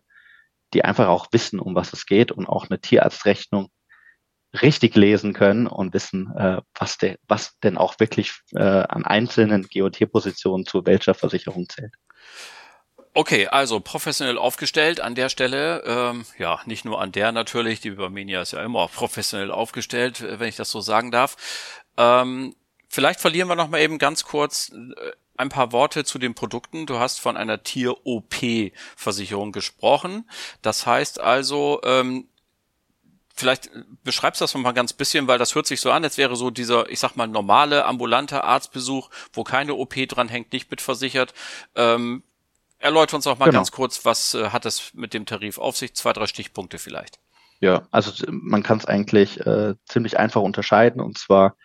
die 0.74 0.86
einfach 0.86 1.08
auch 1.08 1.28
wissen, 1.32 1.60
um 1.60 1.76
was 1.76 1.94
es 1.94 2.06
geht 2.06 2.32
und 2.32 2.48
auch 2.48 2.70
eine 2.70 2.80
Tierarztrechnung 2.80 3.70
richtig 4.62 4.96
lesen 4.96 5.34
können 5.34 5.68
und 5.68 5.94
wissen, 5.94 6.32
äh, 6.38 6.62
was, 6.78 6.98
de, 6.98 7.18
was 7.28 7.58
denn 7.60 7.78
auch 7.78 8.00
wirklich 8.00 8.34
äh, 8.56 8.62
an 8.62 9.06
einzelnen 9.06 9.68
GOT-Positionen 9.72 10.66
zu 10.66 10.86
welcher 10.86 11.14
Versicherung 11.14 11.68
zählt. 11.70 11.94
Okay, 13.18 13.48
also 13.48 13.80
professionell 13.80 14.38
aufgestellt 14.38 15.00
an 15.00 15.16
der 15.16 15.30
Stelle. 15.30 15.84
Ähm, 15.86 16.26
ja, 16.38 16.60
nicht 16.66 16.84
nur 16.84 17.02
an 17.02 17.14
der 17.14 17.32
natürlich. 17.32 17.80
Die 17.80 17.92
Barmenia 17.92 18.42
ist 18.42 18.52
ja 18.52 18.62
immer 18.62 18.90
professionell 18.90 19.52
aufgestellt, 19.52 20.20
äh, 20.20 20.40
wenn 20.40 20.50
ich 20.50 20.58
das 20.58 20.70
so 20.70 20.82
sagen 20.82 21.12
darf. 21.12 21.38
Ähm, 21.96 22.56
vielleicht 22.90 23.22
verlieren 23.22 23.48
wir 23.48 23.56
noch 23.56 23.70
mal 23.70 23.80
eben 23.80 24.00
ganz 24.00 24.26
kurz 24.26 24.70
äh, 24.74 25.12
ein 25.38 25.48
paar 25.48 25.72
Worte 25.72 26.04
zu 26.04 26.20
den 26.20 26.36
Produkten. 26.36 26.86
Du 26.86 27.00
hast 27.00 27.22
von 27.22 27.38
einer 27.38 27.64
Tier-OP-Versicherung 27.64 29.54
gesprochen. 29.54 30.30
Das 30.62 30.86
heißt 30.86 31.22
also, 31.22 31.80
ähm, 31.86 32.28
vielleicht 33.36 33.70
beschreibst 34.04 34.42
du 34.42 34.44
das 34.44 34.54
noch 34.54 34.62
mal 34.62 34.72
ganz 34.72 34.94
bisschen, 34.94 35.28
weil 35.28 35.38
das 35.38 35.56
hört 35.56 35.68
sich 35.68 35.82
so 35.82 35.92
an, 35.92 36.04
als 36.04 36.18
wäre 36.18 36.36
so 36.36 36.50
dieser, 36.50 36.90
ich 36.90 37.00
sag 37.00 37.16
mal, 37.16 37.28
normale 37.28 37.86
ambulante 37.86 38.44
Arztbesuch, 38.44 39.10
wo 39.34 39.44
keine 39.44 39.76
OP 39.76 39.96
dran 40.08 40.30
hängt, 40.30 40.54
nicht 40.54 40.72
mitversichert. 40.72 41.34
Ähm, 41.76 42.24
Erläuter 42.80 43.16
uns 43.16 43.28
auch 43.28 43.38
mal 43.38 43.46
genau. 43.46 43.60
ganz 43.60 43.72
kurz, 43.72 44.06
was 44.06 44.34
äh, 44.34 44.50
hat 44.50 44.66
es 44.66 44.94
mit 44.94 45.14
dem 45.14 45.26
Tarif 45.26 45.58
auf 45.58 45.78
sich? 45.78 45.96
Zwei, 45.96 46.14
drei 46.14 46.28
Stichpunkte 46.28 46.78
vielleicht. 46.78 47.20
Ja, 47.60 47.88
also 47.92 48.12
man 48.30 48.64
kann 48.64 48.78
es 48.78 48.86
eigentlich 48.86 49.40
äh, 49.46 49.76
ziemlich 49.86 50.20
einfach 50.20 50.42
unterscheiden 50.42 51.02
und 51.02 51.18
zwar 51.18 51.56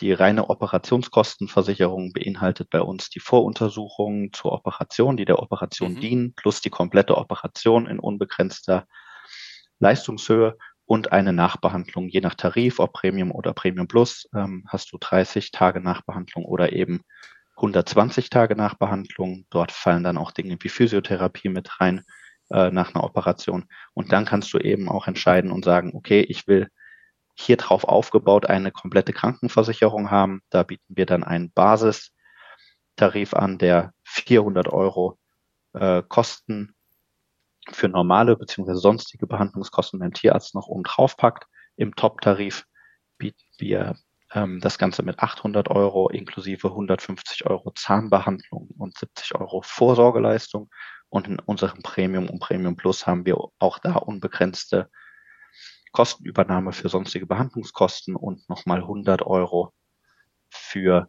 die 0.00 0.12
reine 0.12 0.48
Operationskostenversicherung 0.48 2.12
beinhaltet 2.12 2.70
bei 2.70 2.80
uns 2.80 3.10
die 3.10 3.20
Voruntersuchungen 3.20 4.32
zur 4.32 4.52
Operation, 4.52 5.16
die 5.16 5.24
der 5.24 5.40
Operation 5.40 5.94
mhm. 5.94 6.00
dienen, 6.00 6.34
plus 6.34 6.60
die 6.60 6.70
komplette 6.70 7.16
Operation 7.16 7.86
in 7.86 7.98
unbegrenzter 7.98 8.86
Leistungshöhe. 9.80 10.56
Und 10.88 11.12
eine 11.12 11.34
Nachbehandlung, 11.34 12.08
je 12.08 12.22
nach 12.22 12.34
Tarif, 12.34 12.80
ob 12.80 12.94
Premium 12.94 13.30
oder 13.30 13.52
Premium 13.52 13.86
Plus, 13.86 14.26
ähm, 14.34 14.64
hast 14.68 14.90
du 14.90 14.96
30 14.98 15.50
Tage 15.50 15.80
Nachbehandlung 15.80 16.46
oder 16.46 16.72
eben 16.72 17.02
120 17.56 18.30
Tage 18.30 18.56
Nachbehandlung. 18.56 19.44
Dort 19.50 19.70
fallen 19.70 20.02
dann 20.02 20.16
auch 20.16 20.30
Dinge 20.32 20.56
wie 20.60 20.70
Physiotherapie 20.70 21.50
mit 21.50 21.78
rein 21.78 22.04
äh, 22.50 22.70
nach 22.70 22.94
einer 22.94 23.04
Operation. 23.04 23.66
Und 23.92 24.12
dann 24.12 24.24
kannst 24.24 24.54
du 24.54 24.58
eben 24.58 24.88
auch 24.88 25.06
entscheiden 25.06 25.52
und 25.52 25.62
sagen, 25.62 25.92
okay, 25.94 26.22
ich 26.22 26.46
will 26.48 26.68
hier 27.34 27.58
drauf 27.58 27.84
aufgebaut 27.84 28.46
eine 28.46 28.72
komplette 28.72 29.12
Krankenversicherung 29.12 30.10
haben. 30.10 30.40
Da 30.48 30.62
bieten 30.62 30.96
wir 30.96 31.04
dann 31.04 31.22
einen 31.22 31.52
Basistarif 31.52 33.34
an, 33.34 33.58
der 33.58 33.92
400 34.04 34.68
Euro 34.68 35.18
äh, 35.74 36.02
Kosten 36.08 36.74
für 37.72 37.88
normale 37.88 38.36
bzw. 38.36 38.74
sonstige 38.74 39.26
Behandlungskosten 39.26 39.98
beim 40.00 40.12
Tierarzt 40.12 40.54
noch 40.54 40.66
oben 40.68 40.84
drauf 40.84 41.16
packt. 41.16 41.46
Im 41.76 41.94
Top-Tarif 41.94 42.64
bieten 43.18 43.44
wir 43.58 43.96
ähm, 44.32 44.60
das 44.60 44.78
Ganze 44.78 45.02
mit 45.02 45.18
800 45.18 45.68
Euro 45.70 46.08
inklusive 46.08 46.68
150 46.68 47.46
Euro 47.46 47.72
Zahnbehandlung 47.72 48.68
und 48.78 48.98
70 48.98 49.34
Euro 49.34 49.62
Vorsorgeleistung. 49.62 50.70
Und 51.08 51.26
in 51.26 51.38
unserem 51.38 51.82
Premium 51.82 52.28
und 52.28 52.38
Premium 52.38 52.76
Plus 52.76 53.06
haben 53.06 53.24
wir 53.24 53.38
auch 53.58 53.78
da 53.78 53.94
unbegrenzte 53.94 54.90
Kostenübernahme 55.92 56.72
für 56.72 56.88
sonstige 56.90 57.26
Behandlungskosten 57.26 58.14
und 58.14 58.46
nochmal 58.48 58.80
100 58.80 59.22
Euro 59.22 59.72
für 60.50 61.08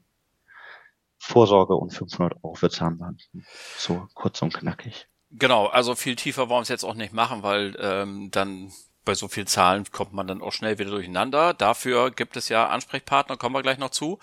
Vorsorge 1.17 1.75
und 1.75 1.93
500 1.93 2.41
Euro 2.43 2.55
für 2.55 2.69
Zahnbehandlung. 2.69 3.43
So 3.77 4.07
kurz 4.13 4.41
und 4.41 4.53
knackig. 4.53 5.09
Genau, 5.31 5.67
also 5.67 5.95
viel 5.95 6.15
tiefer 6.15 6.49
wollen 6.49 6.59
wir 6.59 6.63
es 6.63 6.69
jetzt 6.69 6.83
auch 6.83 6.95
nicht 6.95 7.13
machen, 7.13 7.43
weil 7.43 7.77
ähm, 7.79 8.31
dann 8.31 8.71
bei 9.05 9.13
so 9.13 9.27
vielen 9.27 9.47
Zahlen 9.47 9.85
kommt 9.91 10.13
man 10.13 10.27
dann 10.27 10.41
auch 10.41 10.53
schnell 10.53 10.79
wieder 10.79 10.91
durcheinander. 10.91 11.53
Dafür 11.53 12.11
gibt 12.11 12.35
es 12.35 12.49
ja 12.49 12.67
Ansprechpartner, 12.67 13.37
kommen 13.37 13.55
wir 13.55 13.61
gleich 13.61 13.77
noch 13.77 13.91
zu. 13.91 14.19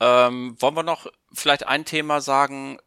Ähm, 0.00 0.56
wollen 0.60 0.74
wir 0.74 0.82
noch 0.82 1.06
vielleicht 1.32 1.66
ein 1.66 1.84
Thema 1.84 2.20
sagen? 2.20 2.78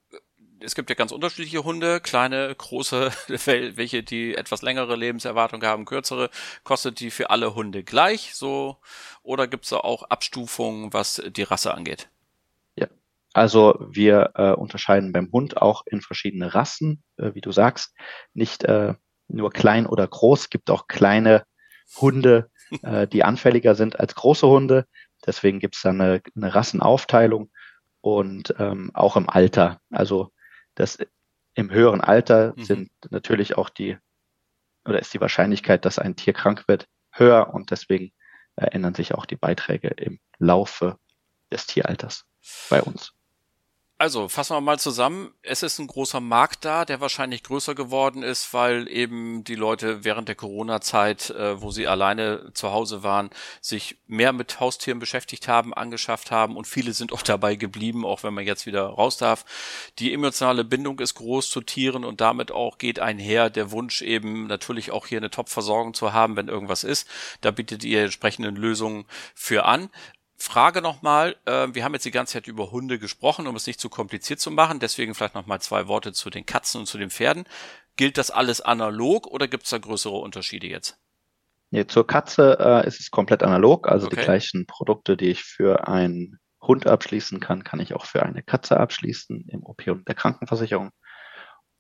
Es 0.62 0.76
gibt 0.76 0.90
ja 0.90 0.96
ganz 0.96 1.12
unterschiedliche 1.12 1.64
Hunde, 1.64 2.02
kleine, 2.02 2.54
große, 2.54 3.12
welche 3.46 4.04
die 4.04 4.36
etwas 4.36 4.62
längere 4.62 4.96
Lebenserwartung 4.96 5.64
haben, 5.64 5.86
kürzere. 5.86 6.30
Kostet 6.64 7.00
die 7.00 7.12
für 7.12 7.30
alle 7.30 7.56
Hunde 7.56 7.84
gleich 7.84 8.36
so? 8.36 8.78
Oder 9.24 9.48
gibt 9.48 9.64
es 9.64 9.70
da 9.70 9.78
auch 9.78 10.04
Abstufungen, 10.04 10.92
was 10.92 11.22
die 11.30 11.44
Rasse 11.44 11.74
angeht? 11.74 12.10
Also 13.34 13.86
wir 13.90 14.32
äh, 14.36 14.52
unterscheiden 14.52 15.12
beim 15.12 15.32
Hund 15.32 15.62
auch 15.62 15.84
in 15.86 16.02
verschiedene 16.02 16.54
Rassen, 16.54 17.04
äh, 17.18 17.34
wie 17.34 17.42
du 17.42 17.52
sagst. 17.52 17.96
Nicht 18.34 18.64
äh, 18.64 18.96
nur 19.28 19.52
klein 19.52 19.86
oder 19.86 20.08
groß, 20.08 20.50
gibt 20.50 20.70
auch 20.72 20.88
kleine 20.88 21.44
Hunde, 21.98 22.50
äh, 22.82 23.08
die 23.08 23.24
anfälliger 23.24 23.76
sind 23.76 24.00
als 24.00 24.16
große 24.16 24.48
Hunde. 24.48 24.86
Deswegen 25.26 25.60
gibt 25.60 25.76
es 25.76 25.82
da 25.82 25.90
eine, 25.90 26.22
eine 26.36 26.56
Rassenaufteilung 26.56 27.52
und 28.02 28.56
ähm, 28.58 28.92
auch 28.94 29.16
im 29.16 29.30
Alter. 29.30 29.80
Also 29.92 30.32
das 30.76 30.98
im 31.54 31.72
höheren 31.72 32.02
Alter 32.02 32.54
mhm. 32.56 32.64
sind 32.64 32.92
natürlich 33.10 33.58
auch 33.58 33.70
die 33.70 33.98
oder 34.86 35.00
ist 35.00 35.14
die 35.14 35.22
Wahrscheinlichkeit, 35.22 35.86
dass 35.86 36.00
ein 36.00 36.16
Tier 36.16 36.34
krank 36.34 36.68
wird, 36.68 36.88
höher 37.12 37.54
und 37.54 37.70
deswegen 37.72 38.12
äh, 38.56 38.66
ändern 38.68 38.96
sich 38.96 39.14
auch 39.14 39.26
die 39.26 39.36
Beiträge 39.36 39.90
im 39.90 40.20
Laufe 40.38 40.98
des 41.52 41.68
Tieralters 41.68 42.26
bei 42.70 42.82
uns. 42.82 43.14
Also 44.02 44.30
fassen 44.30 44.56
wir 44.56 44.62
mal 44.62 44.80
zusammen. 44.80 45.34
Es 45.42 45.62
ist 45.62 45.78
ein 45.78 45.88
großer 45.88 46.22
Markt 46.22 46.64
da, 46.64 46.86
der 46.86 47.02
wahrscheinlich 47.02 47.44
größer 47.44 47.76
geworden 47.76 48.24
ist, 48.24 48.54
weil 48.54 48.88
eben 48.88 49.44
die 49.44 49.56
Leute 49.56 50.06
während 50.06 50.30
der 50.30 50.36
Corona-Zeit, 50.36 51.32
äh, 51.32 51.62
wo 51.62 51.72
sie 51.72 51.86
alleine 51.86 52.54
zu 52.54 52.72
Hause 52.72 53.04
waren, 53.04 53.30
sich 53.60 53.98
mehr 54.08 54.32
mit 54.32 54.62
Haustieren 54.62 55.00
beschäftigt 55.00 55.50
haben, 55.50 55.74
angeschafft 55.74 56.32
haben 56.32 56.56
und 56.56 56.66
viele 56.66 56.94
sind 56.94 57.12
auch 57.12 57.24
dabei 57.24 57.56
geblieben, 57.56 58.06
auch 58.06 58.24
wenn 58.24 58.34
man 58.34 58.46
jetzt 58.46 58.66
wieder 58.66 58.86
raus 58.86 59.18
darf. 59.18 59.44
Die 60.00 60.14
emotionale 60.14 60.64
Bindung 60.64 61.00
ist 61.00 61.16
groß 61.16 61.50
zu 61.50 61.60
Tieren 61.60 62.06
und 62.06 62.22
damit 62.22 62.54
auch 62.54 62.78
geht 62.78 63.02
einher 63.02 63.50
der 63.50 63.72
Wunsch 63.72 64.02
eben 64.02 64.48
natürlich 64.48 64.92
auch 64.92 65.08
hier 65.08 65.18
eine 65.18 65.30
Top-Versorgung 65.30 65.94
zu 65.94 66.14
haben, 66.14 66.38
wenn 66.38 66.48
irgendwas 66.48 66.86
ist. 66.86 67.06
Da 67.42 67.52
bietet 67.52 67.84
ihr 67.84 68.04
entsprechende 68.04 68.50
Lösungen 68.52 69.04
für 69.36 69.66
an. 69.66 69.90
Frage 70.42 70.82
nochmal, 70.82 71.36
äh, 71.46 71.68
wir 71.74 71.84
haben 71.84 71.94
jetzt 71.94 72.06
die 72.06 72.12
ganze 72.12 72.34
Zeit 72.34 72.48
über 72.48 72.72
Hunde 72.72 72.98
gesprochen, 72.98 73.46
um 73.46 73.56
es 73.56 73.68
nicht 73.68 73.80
zu 73.80 73.90
kompliziert 73.90 74.40
zu 74.40 74.52
machen, 74.52 74.80
deswegen 74.80 75.14
vielleicht 75.14 75.36
nochmal 75.36 75.60
zwei 75.60 75.88
Worte 75.88 76.14
zu 76.14 76.30
den 76.30 76.46
Katzen 76.46 76.82
und 76.82 76.86
zu 76.88 76.98
den 76.98 77.10
Pferden. 77.10 77.44
Gilt 77.98 78.18
das 78.18 78.32
alles 78.32 78.62
analog 78.62 79.28
oder 79.28 79.50
gibt 79.50 79.66
es 79.66 79.70
da 79.70 79.78
größere 79.78 80.16
Unterschiede 80.16 80.68
jetzt? 80.68 80.98
Nee, 81.72 81.86
zur 81.86 82.08
Katze 82.08 82.58
äh, 82.60 82.88
ist 82.88 83.02
es 83.02 83.12
komplett 83.12 83.44
analog, 83.44 83.88
also 83.88 84.08
okay. 84.08 84.16
die 84.16 84.22
gleichen 84.24 84.66
Produkte, 84.66 85.18
die 85.18 85.28
ich 85.28 85.44
für 85.44 85.88
einen 85.88 86.40
Hund 86.62 86.88
abschließen 86.88 87.40
kann, 87.40 87.64
kann 87.64 87.80
ich 87.80 87.94
auch 87.94 88.06
für 88.06 88.24
eine 88.24 88.42
Katze 88.42 88.80
abschließen 88.80 89.46
im 89.50 89.64
OP 89.64 89.86
und 89.88 90.08
der 90.08 90.16
Krankenversicherung. 90.16 90.92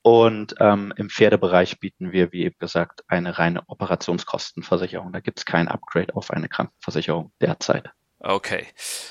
Und 0.02 0.56
ähm, 0.60 0.93
im 0.95 1.10
Pferdebereich 1.10 1.80
bieten 1.80 2.12
wir, 2.12 2.32
wie 2.32 2.43
eben 2.43 2.58
gesagt, 2.60 3.04
eine 3.08 3.38
reine 3.38 3.63
Operationskostenversicherung. 3.67 5.12
Da 5.12 5.19
gibt 5.19 5.39
es 5.39 5.45
kein 5.45 5.67
Upgrade 5.67 6.15
auf 6.15 6.32
eine 6.32 6.50
Krankenversicherung 6.50 7.32
derzeit. 7.41 7.91
Okay. 8.19 8.67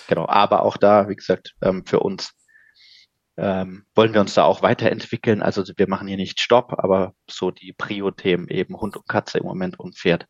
Genau, 0.07 0.27
aber 0.29 0.63
auch 0.63 0.77
da, 0.77 1.09
wie 1.09 1.17
gesagt, 1.17 1.55
ähm, 1.63 1.85
für 1.87 2.01
uns 2.01 2.35
ähm, 3.39 3.87
wollen 3.95 4.13
wir 4.13 4.21
uns 4.21 4.35
da 4.35 4.45
auch 4.45 4.63
weiterentwickeln. 4.63 5.43
Also 5.43 5.63
wir 5.77 5.89
machen 5.89 6.09
hier 6.09 6.17
nicht 6.17 6.41
Stopp, 6.41 6.75
aber 6.79 7.15
so 7.31 7.51
die 7.51 7.73
Prio-Themen 7.73 8.49
eben 8.49 8.79
Hund 8.79 8.97
und 8.97 9.09
Katze 9.09 9.39
im 9.39 9.47
Moment 9.47 9.79
und 9.79 9.97
Pferd 9.97 10.27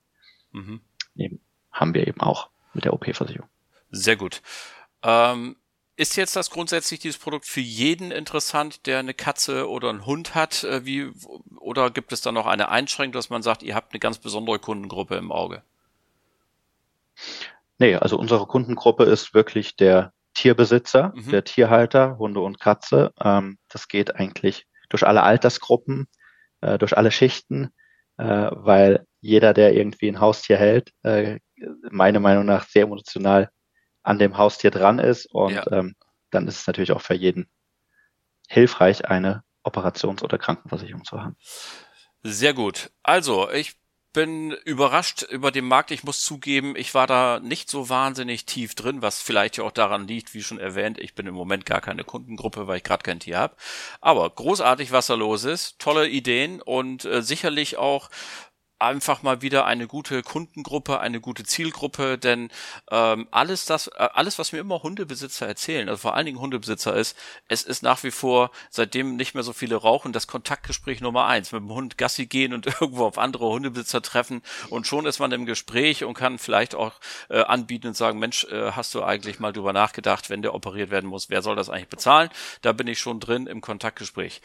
mhm. 0.52 0.82
eben, 1.16 1.40
haben 1.72 1.94
wir 1.94 2.06
eben 2.06 2.20
auch 2.20 2.50
mit 2.74 2.84
der 2.84 2.92
OP-Versicherung. 2.92 3.48
Sehr 3.90 4.16
gut. 4.16 4.42
Ähm, 5.02 5.56
ist 5.96 6.16
jetzt 6.16 6.36
das 6.36 6.50
grundsätzlich 6.50 7.00
dieses 7.00 7.18
Produkt 7.18 7.46
für 7.46 7.60
jeden 7.60 8.10
interessant, 8.10 8.86
der 8.86 8.98
eine 8.98 9.14
Katze 9.14 9.68
oder 9.68 9.88
einen 9.88 10.06
Hund 10.06 10.34
hat? 10.34 10.62
Äh, 10.64 10.84
wie, 10.84 11.10
oder 11.56 11.90
gibt 11.90 12.12
es 12.12 12.20
da 12.20 12.30
noch 12.30 12.46
eine 12.46 12.68
Einschränkung, 12.68 13.14
dass 13.14 13.30
man 13.30 13.42
sagt, 13.42 13.62
ihr 13.62 13.74
habt 13.74 13.92
eine 13.92 14.00
ganz 14.00 14.18
besondere 14.18 14.58
Kundengruppe 14.58 15.16
im 15.16 15.32
Auge? 15.32 15.62
Nee, 17.78 17.94
also 17.94 18.18
unsere 18.18 18.46
Kundengruppe 18.46 19.04
ist 19.04 19.34
wirklich 19.34 19.76
der 19.76 20.12
Tierbesitzer, 20.34 21.12
mhm. 21.14 21.30
der 21.30 21.44
Tierhalter, 21.44 22.18
Hunde 22.18 22.40
und 22.40 22.60
Katze. 22.60 23.12
Ähm, 23.20 23.58
das 23.68 23.88
geht 23.88 24.16
eigentlich 24.16 24.66
durch 24.88 25.06
alle 25.06 25.22
Altersgruppen, 25.22 26.08
äh, 26.60 26.78
durch 26.78 26.96
alle 26.96 27.10
Schichten, 27.10 27.70
äh, 28.18 28.50
weil 28.52 29.06
jeder, 29.20 29.54
der 29.54 29.74
irgendwie 29.74 30.08
ein 30.08 30.20
Haustier 30.20 30.56
hält, 30.56 30.92
äh, 31.02 31.38
meiner 31.90 32.20
Meinung 32.20 32.46
nach 32.46 32.68
sehr 32.68 32.84
emotional 32.84 33.50
an 34.02 34.18
dem 34.18 34.38
Haustier 34.38 34.70
dran 34.70 34.98
ist. 34.98 35.26
Und 35.26 35.54
ja. 35.54 35.70
ähm, 35.72 35.94
dann 36.30 36.46
ist 36.46 36.60
es 36.60 36.66
natürlich 36.66 36.92
auch 36.92 37.02
für 37.02 37.14
jeden 37.14 37.48
hilfreich, 38.48 39.06
eine 39.06 39.42
Operations- 39.62 40.22
oder 40.22 40.38
Krankenversicherung 40.38 41.04
zu 41.04 41.20
haben. 41.20 41.36
Sehr 42.22 42.54
gut. 42.54 42.90
Also, 43.02 43.50
ich 43.50 43.76
bin 44.12 44.52
überrascht 44.64 45.22
über 45.22 45.50
den 45.50 45.66
Markt. 45.66 45.90
Ich 45.90 46.04
muss 46.04 46.22
zugeben, 46.22 46.74
ich 46.76 46.94
war 46.94 47.06
da 47.06 47.40
nicht 47.40 47.70
so 47.70 47.88
wahnsinnig 47.88 48.46
tief 48.46 48.74
drin, 48.74 49.02
was 49.02 49.20
vielleicht 49.20 49.58
ja 49.58 49.64
auch 49.64 49.72
daran 49.72 50.08
liegt, 50.08 50.34
wie 50.34 50.42
schon 50.42 50.58
erwähnt, 50.58 50.98
ich 50.98 51.14
bin 51.14 51.26
im 51.26 51.34
Moment 51.34 51.66
gar 51.66 51.80
keine 51.80 52.04
Kundengruppe, 52.04 52.66
weil 52.66 52.78
ich 52.78 52.84
gerade 52.84 53.02
kein 53.02 53.20
Tier 53.20 53.38
habe. 53.38 53.56
Aber 54.00 54.28
großartig, 54.30 54.92
was 54.92 55.08
da 55.08 55.14
los 55.14 55.44
ist, 55.44 55.78
tolle 55.78 56.08
Ideen 56.08 56.62
und 56.62 57.04
äh, 57.04 57.22
sicherlich 57.22 57.76
auch 57.76 58.10
einfach 58.78 59.22
mal 59.22 59.42
wieder 59.42 59.66
eine 59.66 59.86
gute 59.86 60.22
Kundengruppe, 60.22 61.00
eine 61.00 61.20
gute 61.20 61.44
Zielgruppe, 61.44 62.18
denn 62.18 62.50
ähm, 62.90 63.26
alles 63.30 63.66
das, 63.66 63.88
äh, 63.88 64.08
alles, 64.14 64.38
was 64.38 64.52
mir 64.52 64.58
immer 64.58 64.82
Hundebesitzer 64.82 65.46
erzählen, 65.46 65.88
also 65.88 65.98
vor 65.98 66.14
allen 66.14 66.26
Dingen 66.26 66.40
Hundebesitzer 66.40 66.94
ist, 66.94 67.16
es 67.48 67.62
ist 67.62 67.82
nach 67.82 68.02
wie 68.04 68.10
vor, 68.10 68.50
seitdem 68.70 69.16
nicht 69.16 69.34
mehr 69.34 69.42
so 69.42 69.52
viele 69.52 69.76
rauchen, 69.76 70.12
das 70.12 70.26
Kontaktgespräch 70.26 71.00
Nummer 71.00 71.26
eins, 71.26 71.52
mit 71.52 71.62
dem 71.62 71.72
Hund 71.72 71.98
Gassi 71.98 72.26
gehen 72.26 72.52
und 72.52 72.66
irgendwo 72.80 73.06
auf 73.06 73.18
andere 73.18 73.46
Hundebesitzer 73.46 74.02
treffen 74.02 74.42
und 74.70 74.86
schon 74.86 75.06
ist 75.06 75.18
man 75.18 75.32
im 75.32 75.46
Gespräch 75.46 76.04
und 76.04 76.14
kann 76.14 76.38
vielleicht 76.38 76.74
auch 76.74 76.92
äh, 77.30 77.40
anbieten 77.42 77.88
und 77.88 77.96
sagen, 77.96 78.18
Mensch, 78.18 78.44
äh, 78.44 78.72
hast 78.72 78.94
du 78.94 79.02
eigentlich 79.02 79.40
mal 79.40 79.52
drüber 79.52 79.72
nachgedacht, 79.72 80.30
wenn 80.30 80.42
der 80.42 80.54
operiert 80.54 80.90
werden 80.90 81.10
muss, 81.10 81.30
wer 81.30 81.42
soll 81.42 81.56
das 81.56 81.68
eigentlich 81.68 81.88
bezahlen? 81.88 82.30
Da 82.62 82.72
bin 82.72 82.86
ich 82.86 82.98
schon 82.98 83.20
drin 83.20 83.46
im 83.46 83.60
Kontaktgespräch. 83.60 84.40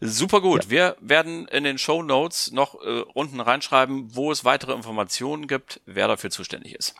Super 0.00 0.40
gut. 0.40 0.64
Ja. 0.64 0.70
Wir 0.70 0.96
werden 1.00 1.48
in 1.48 1.64
den 1.64 1.78
Show 1.78 2.02
Notes 2.02 2.52
noch 2.52 2.74
äh, 2.82 3.02
unten 3.14 3.40
reinschreiben, 3.40 3.77
schreiben, 3.78 4.08
wo 4.14 4.32
es 4.32 4.44
weitere 4.44 4.72
Informationen 4.72 5.46
gibt, 5.46 5.80
wer 5.86 6.08
dafür 6.08 6.30
zuständig 6.30 6.74
ist. 6.74 6.94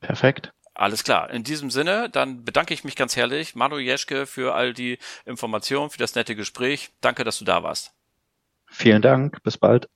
Perfekt. 0.00 0.52
Alles 0.74 1.04
klar. 1.04 1.30
In 1.30 1.42
diesem 1.42 1.70
Sinne, 1.70 2.10
dann 2.10 2.44
bedanke 2.44 2.74
ich 2.74 2.84
mich 2.84 2.96
ganz 2.96 3.16
herrlich, 3.16 3.54
Manu 3.54 3.78
Jeschke, 3.78 4.26
für 4.26 4.54
all 4.54 4.72
die 4.74 4.98
Informationen, 5.24 5.90
für 5.90 5.98
das 5.98 6.14
nette 6.14 6.36
Gespräch. 6.36 6.90
Danke, 7.00 7.24
dass 7.24 7.38
du 7.38 7.44
da 7.44 7.62
warst. 7.62 7.92
Vielen 8.66 9.00
Dank. 9.02 9.42
Bis 9.42 9.56
bald. 9.56 9.88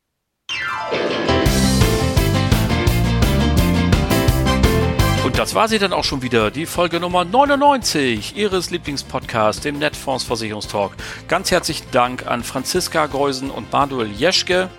Und 5.25 5.39
das 5.39 5.55
war 5.55 5.69
sie 5.69 5.79
dann 5.79 5.93
auch 5.93 6.05
schon 6.05 6.23
wieder, 6.23 6.51
die 6.51 6.65
Folge 6.65 6.99
Nummer 6.99 7.25
99 7.25 8.37
Ihres 8.37 8.71
Lieblingspodcasts, 8.71 9.63
dem 9.63 9.79
Netfonds 9.79 10.25
Versicherungstalk. 10.25 10.93
Ganz 11.29 11.51
herzlichen 11.51 11.87
Dank 11.93 12.27
an 12.27 12.43
Franziska 12.43 13.07
Geusen 13.07 13.51
und 13.51 13.71
Manuel 13.71 14.11
Jeschke. 14.11 14.71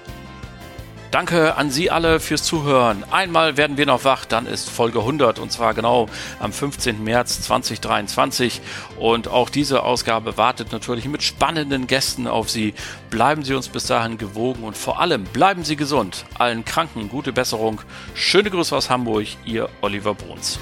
Danke 1.12 1.58
an 1.58 1.70
Sie 1.70 1.92
alle 1.92 2.22
fürs 2.22 2.44
Zuhören. 2.44 3.04
Einmal 3.12 3.58
werden 3.58 3.76
wir 3.76 3.86
noch 3.86 4.06
wach, 4.06 4.24
dann 4.24 4.46
ist 4.46 4.70
Folge 4.70 5.00
100 5.00 5.40
und 5.40 5.52
zwar 5.52 5.74
genau 5.74 6.08
am 6.40 6.54
15. 6.54 7.04
März 7.04 7.42
2023. 7.42 8.62
Und 8.98 9.28
auch 9.28 9.50
diese 9.50 9.84
Ausgabe 9.84 10.38
wartet 10.38 10.72
natürlich 10.72 11.10
mit 11.10 11.22
spannenden 11.22 11.86
Gästen 11.86 12.28
auf 12.28 12.50
Sie. 12.50 12.74
Bleiben 13.10 13.44
Sie 13.44 13.54
uns 13.56 13.68
bis 13.68 13.88
dahin 13.88 14.18
gewogen 14.18 14.64
und 14.64 14.78
vor 14.78 15.02
allem 15.02 15.26
bleiben 15.26 15.66
Sie 15.66 15.76
gesund. 15.76 16.24
Allen 16.40 16.64
Kranken 16.64 17.10
gute 17.10 17.34
Besserung. 17.34 17.82
Schöne 18.14 18.50
Grüße 18.50 18.74
aus 18.74 18.90
Hamburg, 18.90 19.28
Ihr 19.44 19.68
Oliver 19.82 20.14
Bruns. 20.14 20.60